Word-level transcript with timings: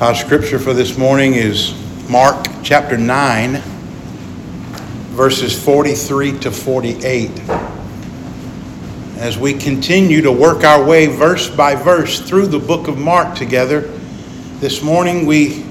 Our 0.00 0.14
scripture 0.14 0.58
for 0.58 0.72
this 0.72 0.96
morning 0.96 1.34
is 1.34 1.74
Mark 2.08 2.46
chapter 2.62 2.96
9, 2.96 3.60
verses 5.10 5.62
43 5.62 6.38
to 6.38 6.50
48. 6.50 7.30
As 9.18 9.36
we 9.36 9.52
continue 9.52 10.22
to 10.22 10.32
work 10.32 10.64
our 10.64 10.82
way 10.82 11.04
verse 11.04 11.50
by 11.50 11.74
verse 11.74 12.18
through 12.18 12.46
the 12.46 12.58
book 12.58 12.88
of 12.88 12.96
Mark 12.96 13.36
together, 13.36 13.82
this 14.60 14.80
morning 14.80 15.26
we 15.26 15.66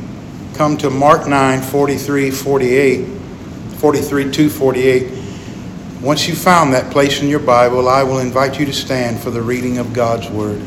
come 0.54 0.78
to 0.78 0.92
Mark 0.92 1.28
9, 1.28 1.64
43, 1.64 2.30
48, 2.30 3.08
43 3.78 4.32
to 4.32 4.48
48. 4.48 5.12
Once 6.04 6.28
you've 6.28 6.38
found 6.38 6.72
that 6.72 6.92
place 6.92 7.20
in 7.20 7.30
your 7.30 7.40
Bible, 7.40 7.90
I 7.90 8.04
will 8.04 8.20
invite 8.20 8.60
you 8.60 8.68
to 8.68 8.74
stand 8.74 9.20
for 9.20 9.32
the 9.32 9.42
reading 9.42 9.80
of 9.80 9.92
God's 9.92 10.30
Word. 10.30 10.62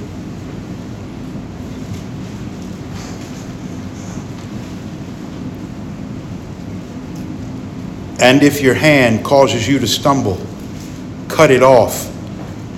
And 8.22 8.44
if 8.44 8.60
your 8.60 8.74
hand 8.74 9.24
causes 9.24 9.66
you 9.66 9.80
to 9.80 9.86
stumble, 9.88 10.38
cut 11.26 11.50
it 11.50 11.64
off. 11.64 12.08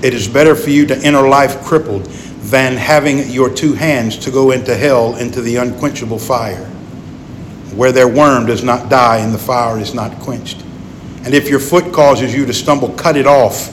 It 0.02 0.14
is 0.14 0.26
better 0.26 0.54
for 0.54 0.70
you 0.70 0.86
to 0.86 0.96
enter 0.96 1.28
life 1.28 1.62
crippled 1.62 2.06
than 2.44 2.78
having 2.78 3.28
your 3.28 3.54
two 3.54 3.74
hands 3.74 4.16
to 4.20 4.30
go 4.30 4.52
into 4.52 4.74
hell, 4.74 5.16
into 5.16 5.42
the 5.42 5.56
unquenchable 5.56 6.18
fire, 6.18 6.64
where 7.74 7.92
their 7.92 8.08
worm 8.08 8.46
does 8.46 8.64
not 8.64 8.88
die 8.88 9.18
and 9.18 9.34
the 9.34 9.38
fire 9.38 9.78
is 9.78 9.92
not 9.92 10.18
quenched. 10.18 10.62
And 11.24 11.34
if 11.34 11.50
your 11.50 11.60
foot 11.60 11.92
causes 11.92 12.34
you 12.34 12.46
to 12.46 12.54
stumble, 12.54 12.88
cut 12.95 13.14
it 13.14 13.26
off. 13.26 13.68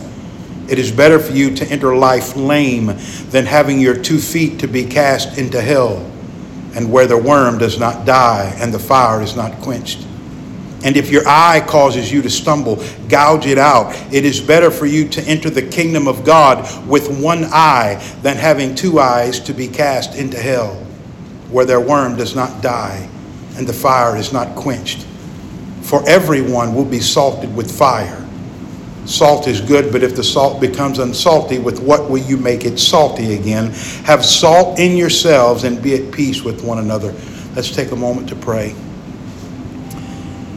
It 0.70 0.78
is 0.78 0.92
better 0.92 1.20
for 1.20 1.32
you 1.32 1.56
to 1.56 1.66
enter 1.68 1.96
life 1.96 2.36
lame 2.36 2.88
than 3.30 3.46
having 3.46 3.80
your 3.80 3.96
two 3.96 4.20
feet 4.20 4.60
to 4.60 4.68
be 4.68 4.84
cast 4.84 5.38
into 5.38 5.62
hell, 5.62 6.06
and 6.76 6.92
where 6.92 7.08
the 7.08 7.18
worm 7.18 7.60
does 7.60 7.80
not 7.80 8.06
die 8.06 8.54
and 8.58 8.74
the 8.74 8.80
fire 8.80 9.22
is 9.22 9.38
not 9.38 9.58
quenched. 9.62 10.06
And 10.84 10.98
if 10.98 11.10
your 11.10 11.28
eye 11.28 11.64
causes 11.68 12.12
you 12.12 12.22
to 12.22 12.30
stumble, 12.30 12.84
gouge 13.08 13.46
it 13.46 13.58
out. 13.58 13.94
It 14.14 14.26
is 14.26 14.40
better 14.40 14.72
for 14.72 14.86
you 14.86 15.08
to 15.10 15.22
enter 15.24 15.50
the 15.50 15.62
kingdom 15.62 16.08
of 16.08 16.26
God 16.26 16.88
with 16.88 17.22
one 17.22 17.46
eye 17.46 18.04
than 18.22 18.38
having 18.38 18.74
two 18.74 19.00
eyes 19.00 19.40
to 19.42 19.54
be 19.54 19.68
cast 19.68 20.16
into 20.16 20.38
hell, 20.38 20.76
where 21.52 21.66
their 21.66 21.82
worm 21.82 22.16
does 22.16 22.36
not 22.36 22.62
die 22.64 23.08
and 23.58 23.68
the 23.68 23.74
fire 23.74 24.16
is 24.16 24.34
not 24.34 24.56
quenched. 24.56 25.06
For 25.82 26.08
everyone 26.08 26.74
will 26.74 26.86
be 26.86 27.00
salted 27.00 27.56
with 27.56 27.76
fire. 27.76 28.18
Salt 29.06 29.48
is 29.48 29.62
good, 29.62 29.92
but 29.92 30.04
if 30.04 30.16
the 30.16 30.24
salt 30.24 30.62
becomes 30.62 31.00
unsalty, 31.00 31.58
with 31.58 31.82
what 31.82 32.10
will 32.10 32.20
you 32.20 32.38
make 32.38 32.66
it 32.66 32.80
salty 32.80 33.34
again? 33.34 33.72
Have 34.06 34.24
salt 34.24 34.80
in 34.80 34.96
yourselves 34.96 35.64
and 35.64 35.82
be 35.82 35.96
at 35.96 36.14
peace 36.14 36.44
with 36.44 36.64
one 36.64 36.78
another. 36.78 37.14
Let's 37.56 37.76
take 37.76 37.92
a 37.92 37.96
moment 37.96 38.30
to 38.30 38.36
pray. 38.36 38.76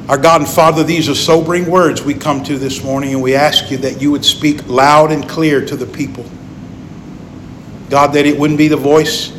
Our 0.08 0.19
God 0.19 0.42
and 0.42 0.50
Father, 0.50 0.84
these 0.84 1.08
are 1.08 1.14
sobering 1.14 1.70
words 1.70 2.02
we 2.02 2.12
come 2.12 2.42
to 2.44 2.58
this 2.58 2.84
morning, 2.84 3.14
and 3.14 3.22
we 3.22 3.34
ask 3.34 3.70
you 3.70 3.78
that 3.78 4.02
you 4.02 4.11
would 4.11 4.24
speak 4.24 4.66
loud 4.69 5.11
and 5.11 5.27
clear 5.27 5.64
to 5.64 5.77
the 5.77 5.86
people. 5.86 6.27
God, 7.88 8.08
that 8.08 8.27
it 8.27 8.38
wouldn't 8.38 8.58
be 8.58 8.69
the 8.69 8.77
voice 8.77 9.33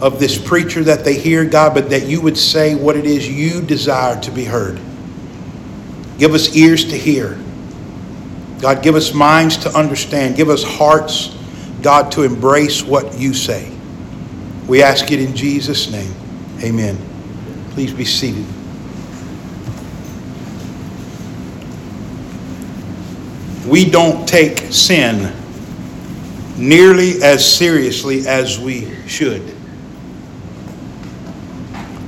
of 0.00 0.18
this 0.18 0.36
preacher 0.36 0.82
that 0.84 1.04
they 1.04 1.14
hear, 1.14 1.44
God, 1.44 1.74
but 1.74 1.90
that 1.90 2.06
you 2.06 2.20
would 2.20 2.36
say 2.36 2.74
what 2.74 2.96
it 2.96 3.04
is 3.04 3.28
you 3.28 3.60
desire 3.60 4.20
to 4.22 4.30
be 4.32 4.44
heard. 4.44 4.80
Give 6.18 6.34
us 6.34 6.56
ears 6.56 6.84
to 6.86 6.96
hear. 6.96 7.38
God, 8.60 8.82
give 8.82 8.96
us 8.96 9.14
minds 9.14 9.56
to 9.58 9.70
understand. 9.70 10.34
Give 10.34 10.48
us 10.48 10.64
hearts, 10.64 11.36
God, 11.80 12.10
to 12.12 12.22
embrace 12.22 12.82
what 12.82 13.16
you 13.16 13.34
say. 13.34 13.72
We 14.66 14.82
ask 14.82 15.12
it 15.12 15.20
in 15.20 15.36
Jesus' 15.36 15.90
name. 15.92 16.12
Amen. 16.60 16.98
Please 17.70 17.92
be 17.92 18.04
seated. 18.04 18.44
We 23.68 23.88
don't 23.88 24.26
take 24.26 24.58
sin 24.70 25.32
nearly 26.56 27.22
as 27.22 27.44
seriously 27.44 28.26
as 28.26 28.58
we 28.58 28.94
should. 29.06 29.54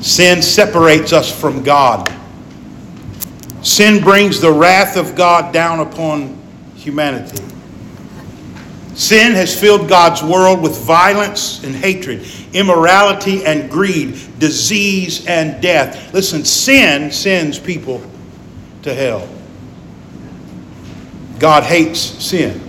Sin 0.01 0.43
separates 0.43 1.13
us 1.13 1.31
from 1.31 1.63
God. 1.63 2.13
Sin 3.63 4.03
brings 4.03 4.41
the 4.41 4.51
wrath 4.51 4.97
of 4.97 5.15
God 5.15 5.53
down 5.53 5.81
upon 5.81 6.41
humanity. 6.75 7.45
Sin 8.95 9.33
has 9.33 9.59
filled 9.59 9.89
God's 9.89 10.23
world 10.23 10.63
with 10.63 10.77
violence 10.79 11.63
and 11.63 11.75
hatred, 11.75 12.27
immorality 12.53 13.45
and 13.45 13.71
greed, 13.71 14.19
disease 14.39 15.27
and 15.27 15.63
death. 15.63 16.13
Listen, 16.13 16.45
sin 16.45 17.11
sends 17.13 17.59
people 17.59 18.03
to 18.83 18.95
hell. 18.95 19.29
God 21.41 21.65
hates 21.65 21.99
sin. 21.99 22.61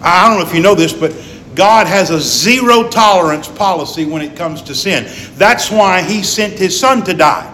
I 0.00 0.28
don't 0.28 0.38
know 0.38 0.46
if 0.46 0.54
you 0.54 0.62
know 0.62 0.74
this, 0.74 0.92
but 0.92 1.12
God 1.54 1.86
has 1.86 2.10
a 2.10 2.20
zero 2.20 2.88
tolerance 2.88 3.48
policy 3.48 4.04
when 4.06 4.22
it 4.22 4.36
comes 4.36 4.62
to 4.62 4.74
sin. 4.74 5.06
That's 5.36 5.70
why 5.70 6.02
He 6.02 6.22
sent 6.22 6.54
His 6.54 6.78
Son 6.78 7.02
to 7.04 7.12
die. 7.12 7.48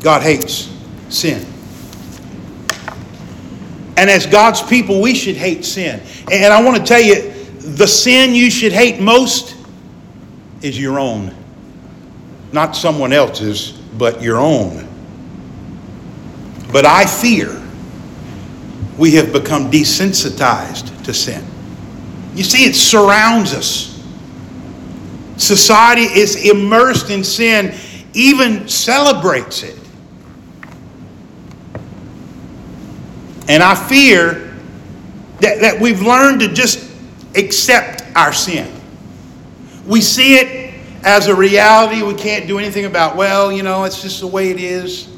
God 0.00 0.22
hates 0.22 0.72
sin. 1.10 1.44
And 3.96 4.08
as 4.08 4.24
God's 4.24 4.62
people, 4.62 5.02
we 5.02 5.14
should 5.14 5.36
hate 5.36 5.64
sin. 5.64 6.00
And 6.32 6.52
I 6.52 6.62
want 6.62 6.78
to 6.78 6.82
tell 6.82 7.02
you 7.02 7.32
the 7.58 7.86
sin 7.86 8.34
you 8.34 8.50
should 8.50 8.72
hate 8.72 9.00
most 9.00 9.56
is 10.62 10.80
your 10.80 10.98
own. 10.98 11.34
Not 12.52 12.74
someone 12.74 13.12
else's, 13.12 13.72
but 13.98 14.22
your 14.22 14.38
own. 14.38 14.89
But 16.72 16.86
I 16.86 17.04
fear 17.04 17.60
we 18.96 19.12
have 19.12 19.32
become 19.32 19.70
desensitized 19.70 21.04
to 21.04 21.14
sin. 21.14 21.44
You 22.34 22.44
see, 22.44 22.64
it 22.64 22.74
surrounds 22.74 23.54
us. 23.54 23.98
Society 25.36 26.02
is 26.02 26.48
immersed 26.48 27.10
in 27.10 27.24
sin, 27.24 27.74
even 28.12 28.68
celebrates 28.68 29.62
it. 29.62 29.78
And 33.48 33.62
I 33.62 33.74
fear 33.74 34.54
that, 35.40 35.60
that 35.60 35.80
we've 35.80 36.02
learned 36.02 36.40
to 36.40 36.48
just 36.52 36.88
accept 37.34 38.02
our 38.14 38.32
sin. 38.32 38.70
We 39.86 40.02
see 40.02 40.34
it 40.34 40.74
as 41.02 41.26
a 41.26 41.34
reality 41.34 42.02
we 42.02 42.14
can't 42.14 42.46
do 42.46 42.58
anything 42.58 42.84
about. 42.84 43.16
Well, 43.16 43.50
you 43.50 43.62
know, 43.62 43.84
it's 43.84 44.02
just 44.02 44.20
the 44.20 44.26
way 44.26 44.50
it 44.50 44.60
is 44.60 45.09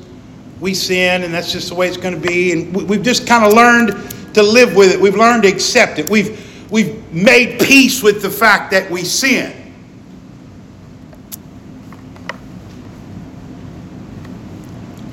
we 0.62 0.72
sin 0.74 1.24
and 1.24 1.34
that's 1.34 1.50
just 1.50 1.68
the 1.70 1.74
way 1.74 1.88
it's 1.88 1.96
going 1.96 2.14
to 2.14 2.28
be. 2.28 2.52
And 2.52 2.88
we've 2.88 3.02
just 3.02 3.26
kind 3.26 3.44
of 3.44 3.52
learned 3.52 4.34
to 4.34 4.42
live 4.42 4.76
with 4.76 4.94
it. 4.94 5.00
We've 5.00 5.16
learned 5.16 5.42
to 5.42 5.48
accept 5.48 5.98
it. 5.98 6.08
We've, 6.08 6.70
we've 6.70 7.12
made 7.12 7.60
peace 7.60 8.00
with 8.00 8.22
the 8.22 8.30
fact 8.30 8.70
that 8.70 8.88
we 8.88 9.02
sin. 9.02 9.58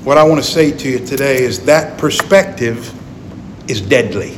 What 0.04 0.20
I 0.20 0.24
want 0.24 0.42
to 0.42 0.48
say 0.48 0.72
to 0.72 0.90
you 0.90 1.06
today 1.06 1.44
is 1.44 1.66
that 1.66 1.98
perspective 1.98 2.94
is 3.70 3.82
deadly. 3.82 4.38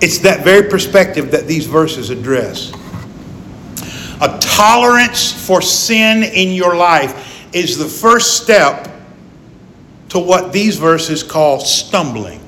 It's 0.00 0.18
that 0.20 0.42
very 0.42 0.68
perspective 0.68 1.30
that 1.30 1.46
these 1.46 1.66
verses 1.66 2.08
address. 2.08 2.72
A 4.22 4.38
tolerance 4.40 5.30
for 5.46 5.60
sin 5.60 6.22
in 6.22 6.52
your 6.54 6.74
life 6.74 7.54
is 7.54 7.76
the 7.76 7.84
first 7.84 8.42
step 8.42 8.91
to 10.12 10.18
what 10.18 10.52
these 10.52 10.76
verses 10.76 11.22
call 11.22 11.58
stumbling. 11.58 12.38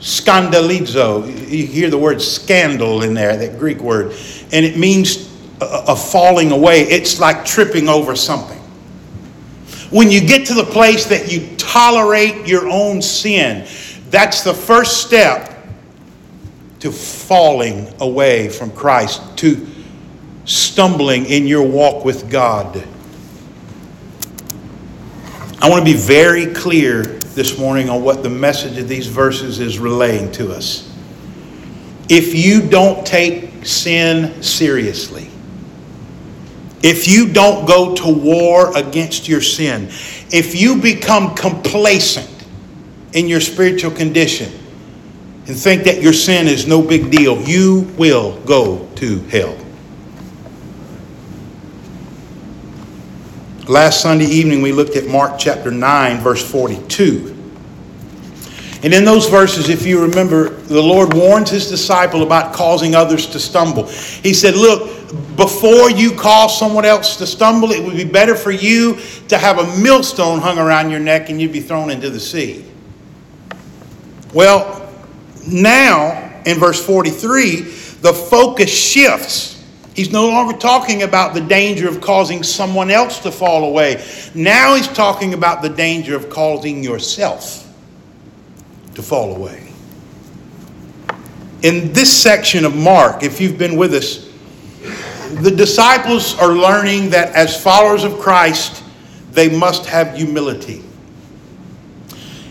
Scandalizo. 0.00 1.24
You 1.24 1.68
hear 1.68 1.88
the 1.88 1.96
word 1.96 2.20
scandal 2.20 3.04
in 3.04 3.14
there, 3.14 3.36
that 3.36 3.60
Greek 3.60 3.78
word, 3.78 4.06
and 4.50 4.66
it 4.66 4.76
means 4.76 5.32
a, 5.60 5.94
falling 5.94 6.50
away. 6.50 6.80
It's 6.80 7.20
like 7.20 7.44
tripping 7.44 7.88
over 7.88 8.16
something. 8.16 8.58
When 9.90 10.10
you 10.10 10.20
get 10.20 10.48
to 10.48 10.54
the 10.54 10.64
place 10.64 11.06
that 11.06 11.30
you 11.30 11.56
tolerate 11.58 12.44
your 12.44 12.68
own 12.68 13.00
sin, 13.00 13.64
that's 14.10 14.42
the 14.42 14.52
first 14.52 15.06
step 15.06 15.64
to 16.80 16.90
falling 16.90 17.94
away 18.00 18.48
from 18.48 18.72
Christ, 18.72 19.22
to 19.38 19.64
stumbling 20.44 21.26
in 21.26 21.46
your 21.46 21.62
walk 21.62 22.04
with 22.04 22.28
God. 22.28 22.84
I 25.64 25.68
want 25.70 25.86
to 25.86 25.90
be 25.90 25.98
very 25.98 26.52
clear 26.52 27.04
this 27.04 27.58
morning 27.58 27.88
on 27.88 28.02
what 28.02 28.22
the 28.22 28.28
message 28.28 28.76
of 28.76 28.86
these 28.86 29.06
verses 29.06 29.60
is 29.60 29.78
relaying 29.78 30.30
to 30.32 30.52
us. 30.52 30.94
If 32.10 32.34
you 32.34 32.68
don't 32.68 33.06
take 33.06 33.64
sin 33.64 34.42
seriously, 34.42 35.30
if 36.82 37.08
you 37.08 37.32
don't 37.32 37.64
go 37.64 37.94
to 37.94 38.12
war 38.12 38.76
against 38.76 39.26
your 39.26 39.40
sin, 39.40 39.84
if 40.30 40.54
you 40.54 40.82
become 40.82 41.34
complacent 41.34 42.28
in 43.14 43.26
your 43.26 43.40
spiritual 43.40 43.90
condition, 43.90 44.52
and 45.46 45.56
think 45.56 45.84
that 45.84 46.02
your 46.02 46.12
sin 46.12 46.46
is 46.46 46.66
no 46.66 46.82
big 46.82 47.10
deal, 47.10 47.40
you 47.40 47.90
will 47.96 48.38
go 48.40 48.86
to 48.96 49.20
hell. 49.28 49.63
Last 53.68 54.02
Sunday 54.02 54.26
evening, 54.26 54.60
we 54.60 54.72
looked 54.72 54.94
at 54.94 55.06
Mark 55.06 55.38
chapter 55.38 55.70
9, 55.70 56.18
verse 56.18 56.46
42. 56.50 57.34
And 58.82 58.92
in 58.92 59.06
those 59.06 59.26
verses, 59.26 59.70
if 59.70 59.86
you 59.86 60.02
remember, 60.02 60.50
the 60.50 60.82
Lord 60.82 61.14
warns 61.14 61.48
his 61.48 61.70
disciple 61.70 62.22
about 62.22 62.52
causing 62.52 62.94
others 62.94 63.26
to 63.28 63.40
stumble. 63.40 63.84
He 63.86 64.34
said, 64.34 64.54
Look, 64.54 64.90
before 65.38 65.90
you 65.90 66.14
cause 66.14 66.58
someone 66.58 66.84
else 66.84 67.16
to 67.16 67.26
stumble, 67.26 67.72
it 67.72 67.82
would 67.82 67.96
be 67.96 68.04
better 68.04 68.34
for 68.34 68.50
you 68.50 68.98
to 69.28 69.38
have 69.38 69.58
a 69.58 69.78
millstone 69.78 70.40
hung 70.40 70.58
around 70.58 70.90
your 70.90 71.00
neck 71.00 71.30
and 71.30 71.40
you'd 71.40 71.52
be 71.52 71.60
thrown 71.60 71.88
into 71.88 72.10
the 72.10 72.20
sea. 72.20 72.66
Well, 74.34 74.92
now 75.48 76.42
in 76.44 76.58
verse 76.58 76.84
43, 76.84 77.60
the 77.62 78.12
focus 78.12 78.68
shifts. 78.68 79.53
He's 79.94 80.10
no 80.10 80.28
longer 80.28 80.58
talking 80.58 81.04
about 81.04 81.34
the 81.34 81.40
danger 81.40 81.88
of 81.88 82.00
causing 82.00 82.42
someone 82.42 82.90
else 82.90 83.20
to 83.20 83.30
fall 83.30 83.64
away. 83.64 84.04
Now 84.34 84.74
he's 84.74 84.88
talking 84.88 85.34
about 85.34 85.62
the 85.62 85.68
danger 85.68 86.16
of 86.16 86.28
causing 86.28 86.82
yourself 86.82 87.72
to 88.96 89.02
fall 89.02 89.36
away. 89.36 89.72
In 91.62 91.92
this 91.92 92.14
section 92.14 92.64
of 92.64 92.76
Mark, 92.76 93.22
if 93.22 93.40
you've 93.40 93.56
been 93.56 93.76
with 93.76 93.94
us, 93.94 94.28
the 95.40 95.50
disciples 95.50 96.36
are 96.38 96.52
learning 96.52 97.10
that 97.10 97.32
as 97.34 97.60
followers 97.60 98.02
of 98.02 98.18
Christ, 98.18 98.82
they 99.30 99.48
must 99.48 99.86
have 99.86 100.16
humility. 100.16 100.82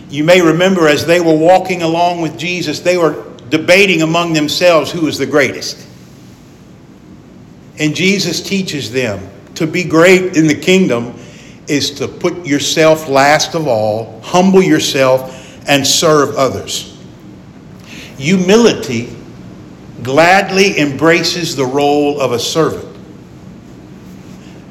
You 0.09 0.23
may 0.23 0.41
remember 0.41 0.87
as 0.87 1.05
they 1.05 1.19
were 1.19 1.35
walking 1.35 1.81
along 1.81 2.21
with 2.21 2.37
Jesus, 2.37 2.79
they 2.79 2.97
were 2.97 3.25
debating 3.49 4.01
among 4.01 4.33
themselves 4.33 4.91
who 4.91 5.01
was 5.01 5.17
the 5.17 5.25
greatest. 5.25 5.87
And 7.79 7.95
Jesus 7.95 8.41
teaches 8.41 8.91
them 8.91 9.29
to 9.55 9.67
be 9.67 9.83
great 9.83 10.35
in 10.37 10.47
the 10.47 10.55
kingdom 10.55 11.15
is 11.67 11.91
to 11.91 12.07
put 12.07 12.45
yourself 12.45 13.07
last 13.07 13.55
of 13.55 13.67
all, 13.67 14.19
humble 14.21 14.61
yourself, 14.61 15.39
and 15.67 15.85
serve 15.85 16.35
others. 16.35 16.97
Humility 18.17 19.15
gladly 20.03 20.77
embraces 20.79 21.55
the 21.55 21.65
role 21.65 22.19
of 22.19 22.33
a 22.33 22.39
servant. 22.39 22.89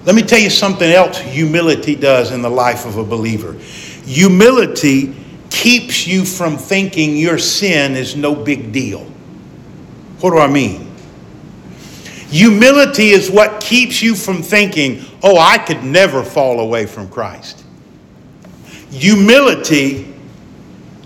Let 0.04 0.14
me 0.16 0.22
tell 0.22 0.38
you 0.38 0.50
something 0.50 0.90
else 0.90 1.19
humility 1.19 1.94
does 1.94 2.32
in 2.32 2.43
the 2.43 2.50
life 2.50 2.84
of 2.84 2.99
a 2.99 3.04
believer. 3.04 3.54
Humility 4.04 5.14
keeps 5.49 6.06
you 6.06 6.25
from 6.25 6.56
thinking 6.58 7.16
your 7.16 7.38
sin 7.38 7.94
is 7.94 8.16
no 8.16 8.34
big 8.34 8.72
deal. 8.72 9.04
What 10.20 10.31
do 10.31 10.38
I 10.38 10.49
mean? 10.49 10.91
Humility 12.32 13.11
is 13.11 13.31
what 13.31 13.61
keeps 13.61 14.00
you 14.00 14.14
from 14.14 14.43
thinking, 14.43 15.05
oh, 15.23 15.37
I 15.37 15.58
could 15.58 15.84
never 15.84 16.23
fall 16.23 16.61
away 16.61 16.87
from 16.87 17.11
Christ. 17.11 17.62
Humility 18.90 20.14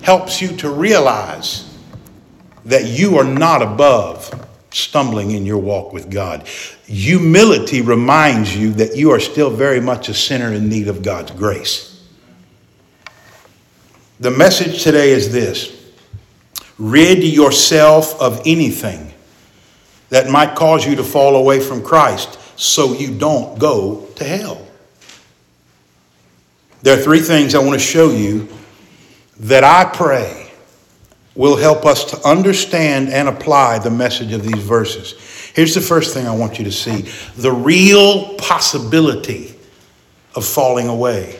helps 0.02 0.40
you 0.40 0.56
to 0.58 0.70
realize 0.70 1.76
that 2.64 2.84
you 2.84 3.18
are 3.18 3.24
not 3.24 3.60
above 3.60 4.32
stumbling 4.70 5.32
in 5.32 5.44
your 5.44 5.58
walk 5.58 5.92
with 5.92 6.12
God. 6.12 6.46
Humility 6.86 7.80
reminds 7.80 8.56
you 8.56 8.72
that 8.74 8.94
you 8.94 9.10
are 9.10 9.18
still 9.18 9.50
very 9.50 9.80
much 9.80 10.08
a 10.08 10.14
sinner 10.14 10.52
in 10.52 10.68
need 10.68 10.86
of 10.86 11.02
God's 11.02 11.32
grace. 11.32 12.04
The 14.20 14.30
message 14.30 14.84
today 14.84 15.10
is 15.10 15.32
this 15.32 15.72
rid 16.78 17.24
yourself 17.24 18.14
of 18.20 18.40
anything 18.46 19.12
that 20.08 20.28
might 20.30 20.54
cause 20.54 20.86
you 20.86 20.96
to 20.96 21.04
fall 21.04 21.36
away 21.36 21.60
from 21.60 21.82
Christ 21.82 22.38
so 22.58 22.94
you 22.94 23.16
don't 23.16 23.58
go 23.58 24.06
to 24.16 24.24
hell. 24.24 24.66
There 26.82 26.98
are 26.98 27.02
three 27.02 27.20
things 27.20 27.54
I 27.54 27.58
want 27.58 27.72
to 27.72 27.84
show 27.84 28.10
you 28.10 28.48
that 29.40 29.64
I 29.64 29.84
pray 29.84 30.50
will 31.34 31.56
help 31.56 31.84
us 31.84 32.04
to 32.12 32.28
understand 32.28 33.10
and 33.10 33.28
apply 33.28 33.78
the 33.80 33.90
message 33.90 34.32
of 34.32 34.42
these 34.42 34.62
verses. 34.62 35.50
Here's 35.54 35.74
the 35.74 35.80
first 35.80 36.14
thing 36.14 36.26
I 36.26 36.34
want 36.34 36.58
you 36.58 36.64
to 36.64 36.72
see 36.72 37.02
the 37.36 37.52
real 37.52 38.34
possibility 38.36 39.54
of 40.34 40.44
falling 40.44 40.88
away. 40.88 41.38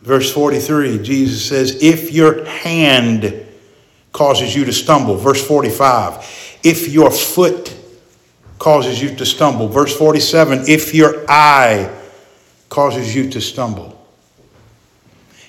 Verse 0.00 0.32
43, 0.32 0.98
Jesus 1.02 1.48
says, 1.48 1.82
If 1.82 2.12
your 2.12 2.44
hand 2.44 3.46
causes 4.12 4.54
you 4.54 4.64
to 4.64 4.72
stumble. 4.72 5.16
Verse 5.16 5.44
45, 5.46 6.41
if 6.62 6.88
your 6.88 7.10
foot 7.10 7.76
causes 8.58 9.02
you 9.02 9.14
to 9.16 9.26
stumble. 9.26 9.68
Verse 9.68 9.96
47, 9.96 10.64
if 10.68 10.94
your 10.94 11.24
eye 11.28 11.92
causes 12.68 13.14
you 13.14 13.28
to 13.30 13.40
stumble. 13.40 13.98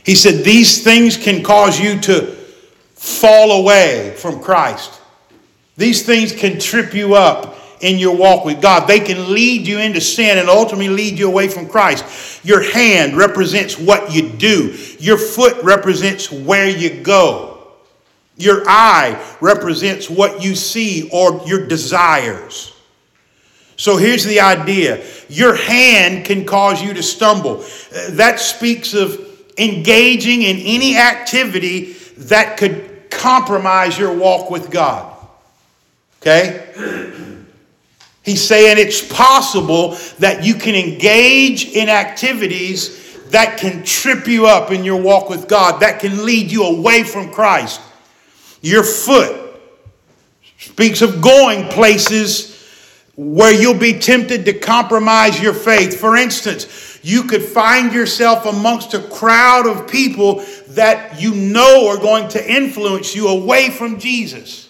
He 0.06 0.15
said, 0.15 0.44
These 0.44 0.83
things 0.83 1.15
can 1.15 1.44
cause 1.44 1.80
you 1.80 2.00
to 2.01 2.36
fall 2.95 3.62
away 3.62 4.15
from 4.18 4.42
Christ. 4.42 5.00
These 5.77 6.06
things 6.06 6.31
can 6.33 6.60
trip 6.60 6.94
you 6.94 7.15
up 7.15 7.57
in 7.81 8.00
your 8.00 8.15
walk 8.15 8.45
with 8.45 8.62
God. 8.62 8.88
They 8.88 9.00
can 9.00 9.33
lead 9.33 9.68
you 9.68 9.80
into 9.80 10.01
sin 10.01 10.38
and 10.38 10.50
ultimately 10.50 10.89
lead 10.89 11.19
you 11.19 11.27
away 11.27 11.48
from 11.48 11.68
Christ. 11.68 12.44
Your 12.45 12.62
hand 12.62 13.15
represents 13.15 13.77
what 13.77 14.13
you 14.13 14.30
do, 14.30 14.75
your 15.00 15.18
foot 15.18 15.62
represents 15.63 16.31
where 16.31 16.69
you 16.69 17.01
go. 17.01 17.52
Your 18.35 18.63
eye 18.68 19.21
represents 19.41 20.09
what 20.09 20.44
you 20.44 20.56
see 20.56 21.09
or 21.12 21.44
your 21.45 21.68
desires. 21.68 22.74
So 23.75 23.97
here's 23.97 24.24
the 24.24 24.39
idea 24.39 25.03
your 25.30 25.56
hand 25.56 26.25
can 26.25 26.45
cause 26.45 26.81
you 26.81 26.94
to 26.94 27.03
stumble. 27.03 27.62
Uh, 27.62 28.12
that 28.12 28.39
speaks 28.39 28.94
of 28.94 29.19
engaging 29.57 30.41
in 30.41 30.57
any 30.57 30.97
activity 30.97 31.94
that 32.18 32.57
could 32.57 33.09
compromise 33.09 33.97
your 33.97 34.15
walk 34.15 34.50
with 34.50 34.71
God. 34.71 35.15
Okay? 36.21 36.71
He's 38.24 38.41
saying 38.41 38.77
it's 38.77 39.06
possible 39.06 39.97
that 40.19 40.44
you 40.44 40.56
can 40.56 40.75
engage 40.75 41.65
in 41.65 41.89
activities 41.89 43.01
that 43.31 43.57
can 43.57 43.83
trip 43.83 44.27
you 44.27 44.45
up 44.45 44.71
in 44.71 44.83
your 44.83 45.01
walk 45.01 45.29
with 45.29 45.47
God, 45.47 45.81
that 45.81 46.00
can 46.00 46.25
lead 46.25 46.51
you 46.51 46.63
away 46.63 47.03
from 47.03 47.31
Christ. 47.31 47.81
Your 48.63 48.83
foot 48.83 49.60
speaks 50.57 51.01
of 51.01 51.21
going 51.21 51.68
places 51.68 52.50
where 53.17 53.53
you'll 53.53 53.77
be 53.77 54.00
tempted 54.00 54.46
to 54.46 54.53
compromise 54.53 55.39
your 55.39 55.53
faith. 55.53 56.00
For 56.00 56.15
instance, 56.15 56.98
you 57.03 57.24
could 57.24 57.43
find 57.43 57.91
yourself 57.91 58.46
amongst 58.46 58.93
a 58.93 59.01
crowd 59.01 59.67
of 59.67 59.89
people 59.89 60.46
that 60.70 61.22
you 61.22 61.36
know 61.36 61.89
are 61.89 61.98
going 61.98 62.29
to 62.29 62.51
influence 62.51 63.13
you 63.13 63.27
away 63.27 63.70
from 63.70 64.00
Jesus. 64.00 64.70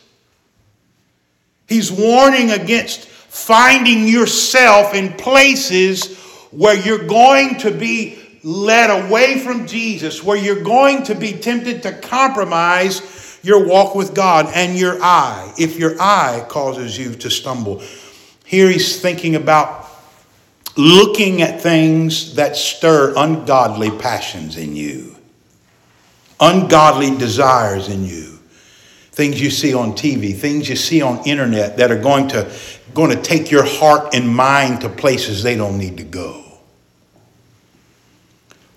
He's 1.67 1.91
warning 1.91 2.49
against 2.49 3.05
finding 3.05 4.07
yourself 4.07 4.95
in 4.95 5.13
places 5.13 6.17
where 6.49 6.75
you're 6.75 7.07
going 7.07 7.59
to 7.59 7.69
be 7.69 8.17
led 8.43 9.05
away 9.05 9.39
from 9.39 9.67
Jesus, 9.67 10.23
where 10.23 10.35
you're 10.35 10.63
going 10.63 11.03
to 11.03 11.13
be 11.13 11.33
tempted 11.33 11.83
to 11.83 11.93
compromise 11.93 13.32
your 13.43 13.63
walk 13.63 13.93
with 13.93 14.15
God 14.15 14.47
and 14.55 14.77
your 14.77 14.97
eye, 15.03 15.53
if 15.59 15.77
your 15.77 16.01
eye 16.01 16.45
causes 16.47 16.97
you 16.97 17.13
to 17.15 17.29
stumble. 17.29 17.83
Here 18.45 18.69
he's 18.69 19.01
thinking 19.01 19.35
about 19.35 19.87
looking 20.75 21.41
at 21.41 21.61
things 21.61 22.35
that 22.35 22.55
stir 22.55 23.13
ungodly 23.15 23.91
passions 23.91 24.57
in 24.57 24.75
you, 24.75 25.15
ungodly 26.39 27.15
desires 27.17 27.89
in 27.89 28.05
you, 28.05 28.39
things 29.11 29.39
you 29.41 29.51
see 29.51 29.73
on 29.73 29.91
TV, 29.91 30.35
things 30.35 30.69
you 30.69 30.77
see 30.77 31.01
on 31.01 31.19
internet 31.27 31.77
that 31.77 31.91
are 31.91 32.01
going 32.01 32.29
to, 32.29 32.49
going 32.93 33.11
to 33.15 33.21
take 33.21 33.51
your 33.51 33.65
heart 33.65 34.15
and 34.15 34.27
mind 34.27 34.81
to 34.81 34.89
places 34.89 35.43
they 35.43 35.55
don't 35.55 35.77
need 35.77 35.97
to 35.97 36.03
go 36.03 36.42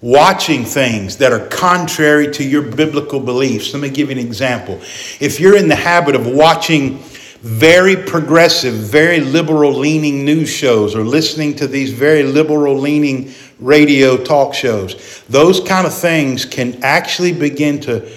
watching 0.01 0.65
things 0.65 1.17
that 1.17 1.33
are 1.33 1.47
contrary 1.49 2.31
to 2.33 2.45
your 2.45 2.63
biblical 2.63 3.21
beliefs. 3.21 3.73
Let 3.73 3.83
me 3.83 3.89
give 3.89 4.11
you 4.11 4.19
an 4.19 4.27
example. 4.27 4.77
If 5.21 5.41
you're 5.41 5.57
in 5.57 5.69
the 5.69 5.77
habit 5.77 6.15
of 6.15 6.27
watching 6.27 6.99
very 7.41 7.97
progressive, 7.97 8.75
very 8.75 9.21
liberal 9.21 9.73
leaning 9.73 10.25
news 10.25 10.51
shows 10.51 10.95
or 10.95 11.05
listening 11.05 11.55
to 11.57 11.67
these 11.67 11.93
very 11.93 12.23
liberal 12.23 12.77
leaning 12.77 13.33
radio 13.59 14.17
talk 14.17 14.53
shows, 14.53 15.23
those 15.29 15.61
kind 15.61 15.87
of 15.87 15.95
things 15.95 16.45
can 16.45 16.83
actually 16.83 17.33
begin 17.33 17.81
to 17.81 18.11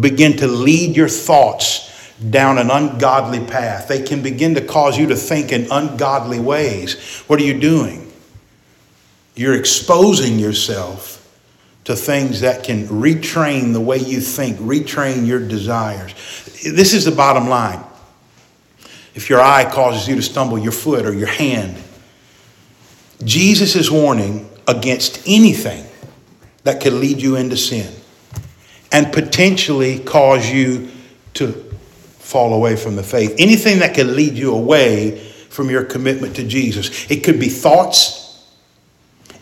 begin 0.00 0.36
to 0.36 0.46
lead 0.46 0.96
your 0.96 1.08
thoughts 1.08 2.12
down 2.30 2.58
an 2.58 2.70
ungodly 2.70 3.44
path. 3.44 3.88
They 3.88 4.02
can 4.02 4.22
begin 4.22 4.54
to 4.54 4.60
cause 4.60 4.98
you 4.98 5.06
to 5.08 5.16
think 5.16 5.52
in 5.52 5.70
ungodly 5.70 6.40
ways. 6.40 7.22
What 7.26 7.40
are 7.40 7.44
you 7.44 7.58
doing? 7.58 8.09
You're 9.40 9.54
exposing 9.54 10.38
yourself 10.38 11.26
to 11.84 11.96
things 11.96 12.42
that 12.42 12.62
can 12.62 12.86
retrain 12.88 13.72
the 13.72 13.80
way 13.80 13.96
you 13.96 14.20
think, 14.20 14.58
retrain 14.58 15.26
your 15.26 15.40
desires. 15.40 16.12
This 16.62 16.92
is 16.92 17.06
the 17.06 17.10
bottom 17.10 17.48
line. 17.48 17.82
If 19.14 19.30
your 19.30 19.40
eye 19.40 19.64
causes 19.64 20.06
you 20.06 20.14
to 20.16 20.20
stumble, 20.20 20.58
your 20.58 20.72
foot 20.72 21.06
or 21.06 21.14
your 21.14 21.26
hand, 21.26 21.82
Jesus 23.24 23.76
is 23.76 23.90
warning 23.90 24.46
against 24.68 25.22
anything 25.26 25.86
that 26.64 26.82
could 26.82 26.92
lead 26.92 27.22
you 27.22 27.36
into 27.36 27.56
sin 27.56 27.90
and 28.92 29.10
potentially 29.10 30.00
cause 30.00 30.50
you 30.50 30.90
to 31.32 31.52
fall 32.18 32.52
away 32.52 32.76
from 32.76 32.94
the 32.94 33.02
faith. 33.02 33.36
Anything 33.38 33.78
that 33.78 33.94
could 33.94 34.08
lead 34.08 34.34
you 34.34 34.54
away 34.54 35.18
from 35.48 35.70
your 35.70 35.84
commitment 35.84 36.36
to 36.36 36.46
Jesus. 36.46 37.10
It 37.10 37.24
could 37.24 37.40
be 37.40 37.48
thoughts, 37.48 38.29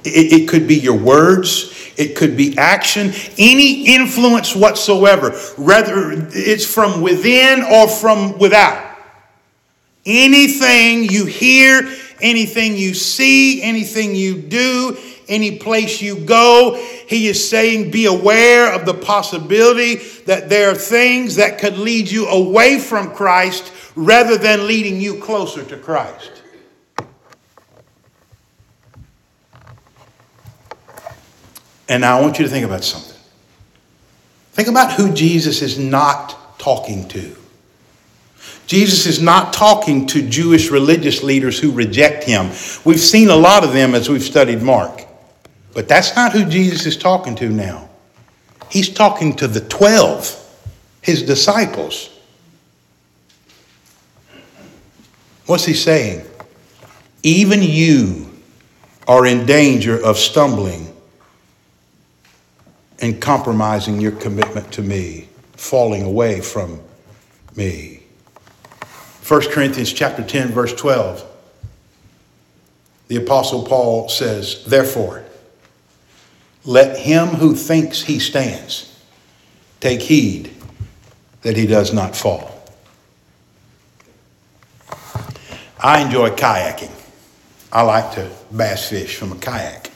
it, 0.05 0.43
it 0.43 0.49
could 0.49 0.67
be 0.67 0.77
your 0.77 0.97
words, 0.97 1.93
it 1.97 2.17
could 2.17 2.37
be 2.37 2.57
action, 2.57 3.13
any 3.39 3.95
influence 3.95 4.55
whatsoever, 4.55 5.33
whether 5.57 6.13
it's 6.31 6.65
from 6.65 7.01
within 7.01 7.63
or 7.65 7.89
from 7.89 8.39
without. 8.39 8.97
Anything 10.07 11.05
you 11.05 11.27
hear, 11.27 11.83
anything 12.21 12.77
you 12.77 12.95
see, 12.95 13.63
anything 13.63 14.15
you 14.15 14.41
do, 14.41 14.97
any 15.29 15.59
place 15.59 16.01
you 16.01 16.17
go, 16.17 16.77
he 17.07 17.29
is 17.29 17.49
saying 17.49 17.91
be 17.91 18.07
aware 18.07 18.73
of 18.73 18.87
the 18.87 18.95
possibility 18.95 19.97
that 20.25 20.49
there 20.49 20.71
are 20.71 20.75
things 20.75 21.37
that 21.37 21.59
could 21.59 21.77
lead 21.77 22.11
you 22.11 22.27
away 22.29 22.79
from 22.79 23.13
Christ 23.13 23.73
rather 23.95 24.39
than 24.39 24.67
leading 24.67 25.01
you 25.01 25.21
closer 25.21 25.65
to 25.65 25.77
Christ. 25.77 26.38
And 31.89 32.03
now 32.03 32.19
I 32.19 32.21
want 32.21 32.39
you 32.39 32.45
to 32.45 32.51
think 32.51 32.67
about 32.67 32.85
something. 32.85 33.17
Think 34.53 34.69
about 34.69 34.93
who 34.93 35.13
Jesus 35.13 35.63
is 35.63 35.79
not 35.79 36.59
talking 36.59 37.09
to. 37.09 37.37
Jesus 38.67 39.07
is 39.07 39.23
not 39.23 39.53
talking 39.53 40.07
to 40.09 40.29
Jewish 40.29 40.71
religious 40.71 41.23
leaders 41.23 41.59
who 41.59 41.73
reject 41.73 42.25
him. 42.25 42.49
We've 42.85 43.01
seen 43.01 43.31
a 43.31 43.37
lot 43.37 43.65
of 43.65 43.73
them 43.73 43.95
as 43.95 44.11
we've 44.11 44.23
studied 44.23 44.63
Mark. 44.63 45.07
But 45.73 45.89
that's 45.89 46.15
not 46.15 46.33
who 46.33 46.45
Jesus 46.45 46.85
is 46.85 46.97
talking 46.97 47.35
to 47.37 47.49
now. 47.49 47.89
He's 48.71 48.91
talking 48.91 49.37
to 49.37 49.47
the 49.47 49.61
12, 49.61 50.69
his 51.01 51.23
disciples. 51.23 52.11
What's 55.47 55.65
he 55.65 55.73
saying? 55.73 56.27
Even 57.23 57.63
you 57.63 58.31
are 59.07 59.25
in 59.25 59.47
danger 59.47 60.05
of 60.05 60.19
stumbling 60.19 60.95
and 63.01 63.21
compromising 63.21 64.01
your 64.01 64.13
commitment 64.13 64.73
to 64.73 64.83
me, 64.83 65.29
falling 65.57 66.03
away 66.03 66.41
from 66.41 66.81
me. 67.55 68.03
1 69.27 69.51
Corinthians 69.51 69.93
chapter 69.93 70.23
10 70.23 70.49
verse 70.49 70.73
12. 70.75 71.25
The 73.09 73.17
apostle 73.17 73.65
Paul 73.65 74.09
says, 74.09 74.65
"Therefore, 74.67 75.25
let 76.65 76.99
him 76.99 77.29
who 77.29 77.55
thinks 77.55 78.03
he 78.03 78.19
stands 78.19 78.87
take 79.81 80.03
heed 80.03 80.55
that 81.43 81.57
he 81.57 81.67
does 81.67 81.93
not 81.93 82.17
fall." 82.17 82.55
I 85.81 86.01
enjoy 86.01 86.31
kayaking. 86.31 86.91
I 87.73 87.83
like 87.83 88.15
to 88.15 88.31
bass 88.51 88.89
fish 88.89 89.17
from 89.17 89.33
a 89.33 89.37
kayak. 89.37 89.91